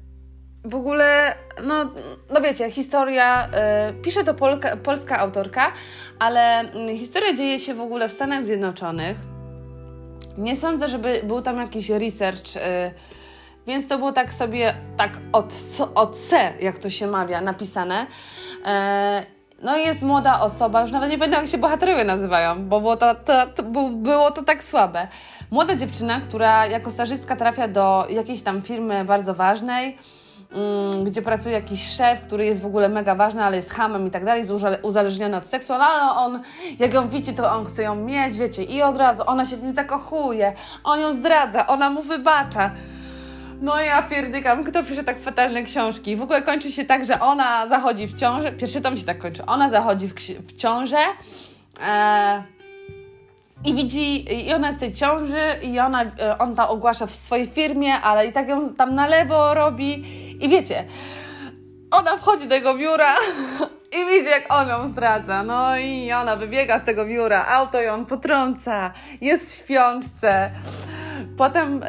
w 0.64 0.74
ogóle, 0.74 1.35
no, 1.64 1.90
no 2.35 2.40
wiecie, 2.40 2.70
historia, 2.70 3.48
y, 3.90 4.02
pisze 4.02 4.24
to 4.24 4.35
Polka, 4.35 4.76
polska 4.76 5.18
autorka, 5.18 5.72
ale 6.18 6.64
y, 6.90 6.98
historia 6.98 7.35
dzieje 7.35 7.59
się 7.59 7.74
w 7.74 7.81
ogóle 7.81 8.09
w 8.09 8.12
Stanach 8.12 8.44
Zjednoczonych. 8.44 9.16
Nie 10.38 10.57
sądzę, 10.57 10.88
żeby 10.88 11.20
był 11.24 11.42
tam 11.42 11.57
jakiś 11.57 11.90
research, 11.90 12.57
y, 12.57 12.61
więc 13.68 13.88
to 13.88 13.98
było 13.98 14.12
tak 14.12 14.33
sobie, 14.33 14.74
tak 14.96 15.20
od, 15.33 15.54
od 15.94 16.16
C, 16.16 16.52
jak 16.61 16.78
to 16.78 16.90
się 16.90 17.07
mawia, 17.07 17.40
napisane. 17.40 18.07
E, 18.66 19.26
no 19.62 19.76
i 19.76 19.81
jest 19.81 20.02
młoda 20.02 20.40
osoba, 20.40 20.83
już 20.83 20.90
nawet 20.90 21.11
nie 21.11 21.18
będę 21.18 21.37
jak 21.37 21.48
się 21.48 21.59
bohaterowie 21.59 22.04
nazywają, 22.04 22.68
bo 22.68 22.81
było 22.81 22.96
to, 22.96 23.14
to, 23.14 23.46
to, 23.46 23.62
było 23.90 24.31
to 24.31 24.42
tak 24.42 24.62
słabe. 24.62 25.09
Młoda 25.50 25.76
dziewczyna, 25.76 26.20
która 26.20 26.66
jako 26.66 26.90
stażystka 26.90 27.37
trafia 27.37 27.68
do 27.68 28.07
jakiejś 28.11 28.42
tam 28.42 28.62
firmy 28.62 29.04
bardzo 29.04 29.35
ważnej, 29.35 29.98
Mm, 30.52 31.04
gdzie 31.04 31.22
pracuje 31.22 31.54
jakiś 31.54 31.88
szef, 31.96 32.20
który 32.20 32.44
jest 32.44 32.61
w 32.61 32.66
ogóle 32.66 32.88
mega 32.88 33.14
ważny, 33.14 33.44
ale 33.44 33.57
jest 33.57 33.72
hamem 33.72 34.07
i 34.07 34.11
tak 34.11 34.24
dalej, 34.24 34.40
jest 34.40 34.52
uzależniony 34.83 35.37
od 35.37 35.46
seksu, 35.46 35.72
ale 35.72 36.14
on, 36.14 36.42
jak 36.78 36.94
ją 36.94 37.09
widzi, 37.09 37.35
to 37.35 37.52
on 37.52 37.64
chce 37.64 37.83
ją 37.83 37.96
mieć, 37.96 38.38
wiecie, 38.38 38.62
i 38.62 38.83
od 38.83 38.96
razu 38.96 39.22
ona 39.26 39.44
się 39.44 39.57
w 39.57 39.62
nim 39.62 39.72
zakochuje, 39.72 40.52
on 40.85 41.00
ją 41.00 41.12
zdradza, 41.12 41.66
ona 41.66 41.90
mu 41.90 42.02
wybacza. 42.02 42.70
No 43.61 43.81
ja 43.81 44.03
pierdykam, 44.03 44.64
kto 44.64 44.85
pisze 44.85 45.05
tak 45.05 45.21
fatalne 45.21 45.62
książki. 45.62 46.16
W 46.16 46.23
ogóle 46.23 46.42
kończy 46.42 46.73
się 46.73 46.85
tak, 46.85 47.07
że 47.07 47.21
ona 47.21 47.68
zachodzi 47.68 48.07
w 48.07 48.14
ciążę, 48.14 48.53
pierwszy 48.53 48.81
tom 48.81 48.97
się 48.97 49.05
tak 49.05 49.18
kończy, 49.18 49.47
ona 49.47 49.71
zachodzi 49.71 50.09
w, 50.09 50.14
w 50.49 50.57
ciążę, 50.57 50.99
e, 51.81 52.42
i 53.64 53.75
widzi, 53.75 54.35
i 54.49 54.55
ona 54.55 54.66
jest 54.66 54.79
w 54.79 54.81
tej 54.81 54.92
ciąży, 54.92 55.40
i 55.62 55.79
ona, 55.79 56.03
e, 56.03 56.38
on 56.38 56.57
to 56.57 56.68
ogłasza 56.68 57.07
w 57.07 57.14
swojej 57.14 57.47
firmie, 57.47 57.94
ale 57.94 58.27
i 58.27 58.33
tak 58.33 58.49
ją 58.49 58.75
tam 58.75 58.94
na 58.94 59.07
lewo 59.07 59.55
robi. 59.55 60.05
I 60.44 60.49
wiecie, 60.49 60.85
ona 61.90 62.16
wchodzi 62.16 62.49
do 62.49 62.55
jego 62.55 62.75
biura 62.75 63.16
i 63.99 64.07
widzi, 64.07 64.31
jak 64.31 64.53
on 64.53 64.68
ją 64.68 64.88
zdradza. 64.88 65.42
No 65.42 65.79
i 65.79 66.12
ona 66.12 66.37
wybiega 66.37 66.79
z 66.79 66.85
tego 66.85 67.05
biura, 67.07 67.47
auto 67.47 67.81
ją 67.81 68.05
potrąca, 68.05 68.92
jest 69.21 69.53
w 69.53 69.64
śpiączce. 69.64 70.51
Potem 71.37 71.81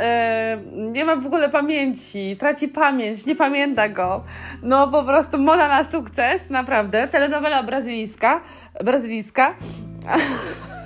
yy, 0.75 0.91
nie 0.91 1.05
ma 1.05 1.15
w 1.15 1.25
ogóle 1.25 1.49
pamięci, 1.49 2.37
traci 2.39 2.67
pamięć, 2.67 3.25
nie 3.25 3.35
pamięta 3.35 3.89
go. 3.89 4.23
No 4.63 4.87
po 4.87 5.03
prostu 5.03 5.37
moda 5.37 5.67
na 5.67 5.83
sukces, 5.83 6.49
naprawdę. 6.49 7.07
Telenowela 7.07 7.63
brazylijska. 7.63 8.41
brazylijska. 8.83 9.53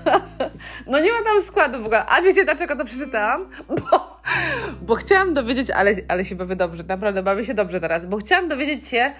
No 0.88 1.00
nie 1.00 1.12
ma 1.12 1.24
tam 1.24 1.42
składu 1.42 1.82
w 1.82 1.86
ogóle. 1.86 2.06
A 2.06 2.22
wiecie 2.22 2.46
dlaczego 2.46 2.76
to 2.76 2.86
przeczytałam? 2.86 3.50
Bo, 3.92 4.20
bo 4.82 4.96
chciałam 4.96 5.34
dowiedzieć, 5.34 5.72
ale, 5.72 5.92
ale 6.08 6.26
się 6.26 6.36
bawię 6.36 6.56
dobrze, 6.56 6.84
naprawdę 6.84 7.24
bawię 7.24 7.46
się 7.46 7.54
dobrze 7.54 7.80
teraz, 7.80 8.06
bo 8.06 8.18
chciałam 8.18 8.48
dowiedzieć 8.48 8.88
się, 8.88 9.12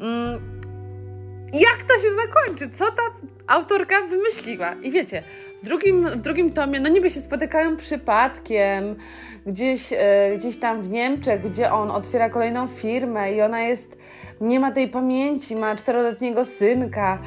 mm, 0.00 0.57
jak 1.52 1.82
to 1.88 1.94
się 1.94 2.08
zakończy, 2.26 2.70
co 2.70 2.84
ta 2.84 3.02
autorka 3.46 3.94
wymyśliła. 4.10 4.74
I 4.82 4.90
wiecie, 4.90 5.22
w 5.62 5.66
drugim, 5.66 6.08
w 6.08 6.16
drugim 6.16 6.52
tomie, 6.52 6.80
no 6.80 6.88
niby 6.88 7.10
się 7.10 7.20
spotykają 7.20 7.76
przypadkiem, 7.76 8.96
gdzieś, 9.46 9.92
e, 9.92 10.32
gdzieś 10.36 10.56
tam 10.56 10.80
w 10.80 10.88
Niemczech, 10.88 11.42
gdzie 11.42 11.72
on 11.72 11.90
otwiera 11.90 12.30
kolejną 12.30 12.66
firmę 12.66 13.32
i 13.32 13.42
ona 13.42 13.60
jest, 13.60 13.98
nie 14.40 14.60
ma 14.60 14.72
tej 14.72 14.88
pamięci, 14.88 15.56
ma 15.56 15.76
czteroletniego 15.76 16.44
synka. 16.44 17.18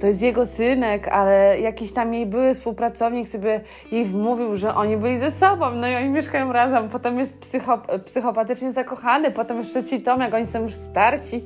To 0.00 0.06
jest 0.06 0.22
jego 0.22 0.46
synek, 0.46 1.08
ale 1.08 1.60
jakiś 1.60 1.92
tam 1.92 2.14
jej 2.14 2.26
były 2.26 2.54
współpracownik 2.54 3.28
sobie 3.28 3.60
jej 3.92 4.04
wmówił, 4.04 4.56
że 4.56 4.74
oni 4.74 4.96
byli 4.96 5.18
ze 5.18 5.30
sobą, 5.30 5.70
no 5.70 5.88
i 5.88 5.94
oni 5.96 6.08
mieszkają 6.08 6.52
razem, 6.52 6.88
potem 6.88 7.18
jest 7.18 7.38
psychop 7.38 8.04
psychopatycznie 8.04 8.72
zakochany, 8.72 9.30
potem 9.30 9.58
jeszcze 9.58 9.84
ci 9.84 10.00
tom, 10.00 10.20
jak 10.20 10.34
oni 10.34 10.46
są 10.46 10.62
już 10.62 10.74
starsi. 10.74 11.44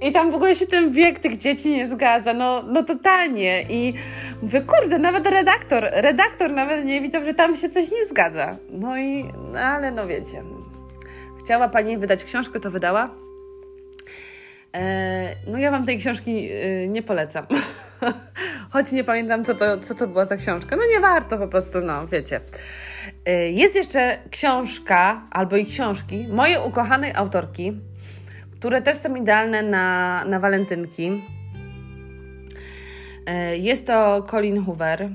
I 0.00 0.12
tam 0.12 0.32
w 0.32 0.34
ogóle 0.34 0.56
się 0.56 0.66
ten 0.66 0.92
wiek 0.92 1.18
tych 1.18 1.38
dzieci 1.38 1.68
nie 1.68 1.88
zgadza, 1.88 2.34
no, 2.34 2.62
no 2.62 2.82
totalnie. 2.82 3.62
I 3.68 3.94
mówię, 4.42 4.60
kurde, 4.60 4.98
nawet 4.98 5.26
redaktor, 5.26 5.88
redaktor 5.92 6.52
nawet 6.52 6.84
nie 6.84 7.00
widział, 7.00 7.24
że 7.24 7.34
tam 7.34 7.56
się 7.56 7.70
coś 7.70 7.90
nie 7.90 8.06
zgadza. 8.06 8.56
No 8.70 8.98
i, 8.98 9.24
no, 9.52 9.58
ale 9.58 9.90
no 9.90 10.06
wiecie, 10.06 10.42
chciała 11.44 11.68
pani 11.68 11.98
wydać 11.98 12.24
książkę, 12.24 12.60
to 12.60 12.70
wydała. 12.70 13.10
E, 14.74 15.36
no 15.46 15.58
ja 15.58 15.70
Wam 15.70 15.86
tej 15.86 15.98
książki 15.98 16.50
e, 16.50 16.88
nie 16.88 17.02
polecam. 17.02 17.46
Choć 18.72 18.92
nie 18.92 19.04
pamiętam, 19.04 19.44
co 19.44 19.54
to, 19.54 19.78
co 19.78 19.94
to 19.94 20.08
była 20.08 20.24
za 20.24 20.36
książka. 20.36 20.76
No 20.76 20.82
nie 20.94 21.00
warto 21.00 21.38
po 21.38 21.48
prostu, 21.48 21.80
no 21.80 22.06
wiecie. 22.06 22.40
E, 23.24 23.50
jest 23.50 23.74
jeszcze 23.74 24.18
książka, 24.30 25.22
albo 25.30 25.56
i 25.56 25.66
książki 25.66 26.26
mojej 26.28 26.56
ukochanej 26.66 27.12
autorki, 27.14 27.72
które 28.58 28.82
też 28.82 28.96
są 28.96 29.14
idealne 29.14 29.62
na, 29.62 30.24
na 30.24 30.40
walentynki. 30.40 31.22
Jest 33.56 33.86
to 33.86 34.22
Colin 34.30 34.64
Hoover. 34.64 35.08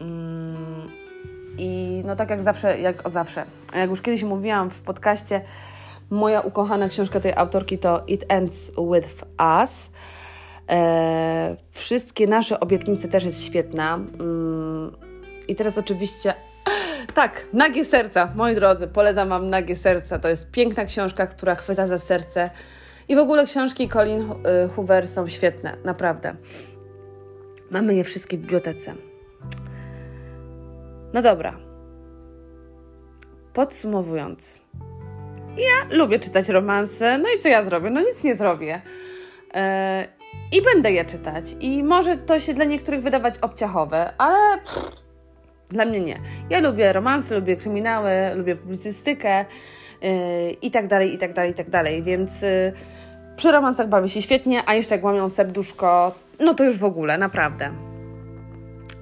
Mm, 0.00 0.90
I 1.58 2.02
no 2.06 2.16
tak 2.16 2.30
jak 2.30 2.42
zawsze, 2.42 2.80
jak 2.80 3.06
o 3.06 3.10
zawsze, 3.10 3.44
jak 3.74 3.90
już 3.90 4.02
kiedyś 4.02 4.22
mówiłam 4.22 4.70
w 4.70 4.80
podcaście, 4.80 5.40
Moja 6.10 6.40
ukochana 6.40 6.88
książka 6.88 7.20
tej 7.20 7.32
autorki 7.36 7.78
to 7.78 8.04
It 8.06 8.24
Ends 8.28 8.72
With 8.92 9.24
Us. 9.62 9.90
E, 10.70 11.56
wszystkie 11.70 12.26
nasze 12.26 12.60
obietnice 12.60 13.08
też 13.08 13.24
jest 13.24 13.44
świetna. 13.44 13.94
Mm, 13.94 14.96
I 15.48 15.54
teraz 15.54 15.78
oczywiście. 15.78 16.34
Tak, 17.14 17.46
Nagie 17.52 17.84
Serca, 17.84 18.32
moi 18.34 18.54
drodzy, 18.54 18.86
polecam 18.88 19.28
Wam 19.28 19.50
Nagie 19.50 19.76
Serca. 19.76 20.18
To 20.18 20.28
jest 20.28 20.50
piękna 20.50 20.84
książka, 20.84 21.26
która 21.26 21.54
chwyta 21.54 21.86
za 21.86 21.98
serce. 21.98 22.50
I 23.08 23.16
w 23.16 23.18
ogóle 23.18 23.44
książki 23.44 23.88
Colin 23.88 24.20
y, 24.22 24.68
Hoover 24.68 25.08
są 25.08 25.28
świetne, 25.28 25.76
naprawdę. 25.84 26.36
Mamy 27.70 27.94
je 27.94 28.04
wszystkie 28.04 28.38
w 28.38 28.40
bibliotece. 28.40 28.94
No 31.12 31.22
dobra. 31.22 31.58
Podsumowując, 33.52 34.58
ja 35.56 35.96
lubię 35.98 36.18
czytać 36.18 36.48
romanse, 36.48 37.18
no 37.18 37.28
i 37.36 37.40
co 37.40 37.48
ja 37.48 37.64
zrobię? 37.64 37.90
No 37.90 38.00
nic 38.00 38.24
nie 38.24 38.34
zrobię. 38.34 38.82
Yy, 39.54 39.60
I 40.52 40.62
będę 40.62 40.92
je 40.92 41.04
czytać. 41.04 41.44
I 41.60 41.84
może 41.84 42.16
to 42.16 42.40
się 42.40 42.54
dla 42.54 42.64
niektórych 42.64 43.02
wydawać 43.02 43.38
obciachowe, 43.38 44.12
ale 44.18 44.58
pff, 44.58 44.90
dla 45.68 45.84
mnie 45.84 46.00
nie. 46.00 46.20
Ja 46.50 46.60
lubię 46.60 46.92
romanse, 46.92 47.34
lubię 47.34 47.56
kryminały, 47.56 48.10
lubię 48.34 48.56
publicystykę 48.56 49.44
i 50.62 50.70
tak 50.70 50.86
dalej, 50.86 51.14
i 51.14 51.18
tak 51.18 51.32
dalej, 51.32 51.50
i 51.50 51.54
tak 51.54 51.70
dalej. 51.70 52.02
Więc 52.02 52.42
yy, 52.42 52.72
przy 53.36 53.52
romansach 53.52 53.88
bawię 53.88 54.08
się 54.08 54.22
świetnie, 54.22 54.62
a 54.66 54.74
jeszcze 54.74 54.94
jak 54.94 55.04
łamią 55.04 55.28
serduszko, 55.28 56.14
no 56.40 56.54
to 56.54 56.64
już 56.64 56.78
w 56.78 56.84
ogóle, 56.84 57.18
naprawdę. 57.18 57.70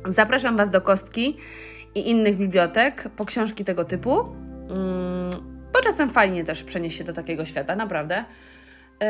Zapraszam 0.08 0.56
Was 0.56 0.70
do 0.70 0.80
Kostki 0.80 1.36
i 1.94 2.10
innych 2.10 2.36
bibliotek 2.36 3.08
po 3.16 3.24
książki 3.24 3.64
tego 3.64 3.84
typu. 3.84 4.24
Yy 4.68 5.54
bo 5.74 5.80
czasem 5.80 6.10
fajnie 6.10 6.44
też 6.44 6.64
przenieść 6.64 6.98
się 6.98 7.04
do 7.04 7.12
takiego 7.12 7.44
świata, 7.44 7.76
naprawdę. 7.76 8.24
Yy, 9.00 9.06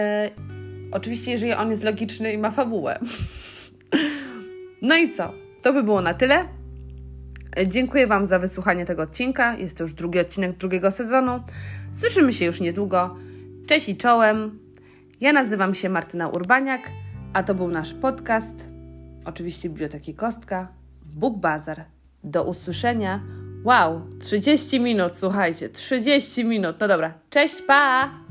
oczywiście, 0.93 1.33
jeżeli 1.33 1.53
on 1.53 1.71
jest 1.71 1.85
logiczny 1.85 2.33
i 2.33 2.39
ma 2.39 2.51
fabułę. 2.51 2.99
no 4.83 4.97
i 4.97 5.13
co? 5.13 5.33
To 5.63 5.73
by 5.73 5.83
było 5.83 6.01
na 6.01 6.15
tyle. 6.15 6.45
Dziękuję 7.67 8.07
Wam 8.07 8.27
za 8.27 8.39
wysłuchanie 8.39 8.85
tego 8.85 9.03
odcinka. 9.03 9.57
Jest 9.57 9.77
to 9.77 9.85
już 9.85 9.95
drugi 9.95 10.21
odcinek 10.21 10.57
drugiego 10.57 10.91
sezonu. 10.91 11.43
Słyszymy 11.93 12.33
się 12.33 12.45
już 12.45 12.61
niedługo. 12.61 13.17
Cześć 13.67 13.89
i 13.89 13.97
czołem. 13.97 14.59
Ja 15.21 15.33
nazywam 15.33 15.75
się 15.75 15.89
Martyna 15.89 16.29
Urbaniak, 16.29 16.91
a 17.33 17.43
to 17.43 17.55
był 17.55 17.69
nasz 17.69 17.95
podcast, 17.95 18.69
oczywiście 19.25 19.69
Biblioteki 19.69 20.15
Kostka, 20.15 20.69
Book 21.05 21.39
Bazar. 21.39 21.85
Do 22.25 22.45
usłyszenia. 22.45 23.21
Wow, 23.65 24.01
30 24.21 24.81
minut, 24.81 25.17
słuchajcie, 25.17 25.69
30 25.69 26.45
minut. 26.45 26.77
No 26.81 26.89
dobra, 26.89 27.15
cześć, 27.31 27.63
pa! 27.63 28.24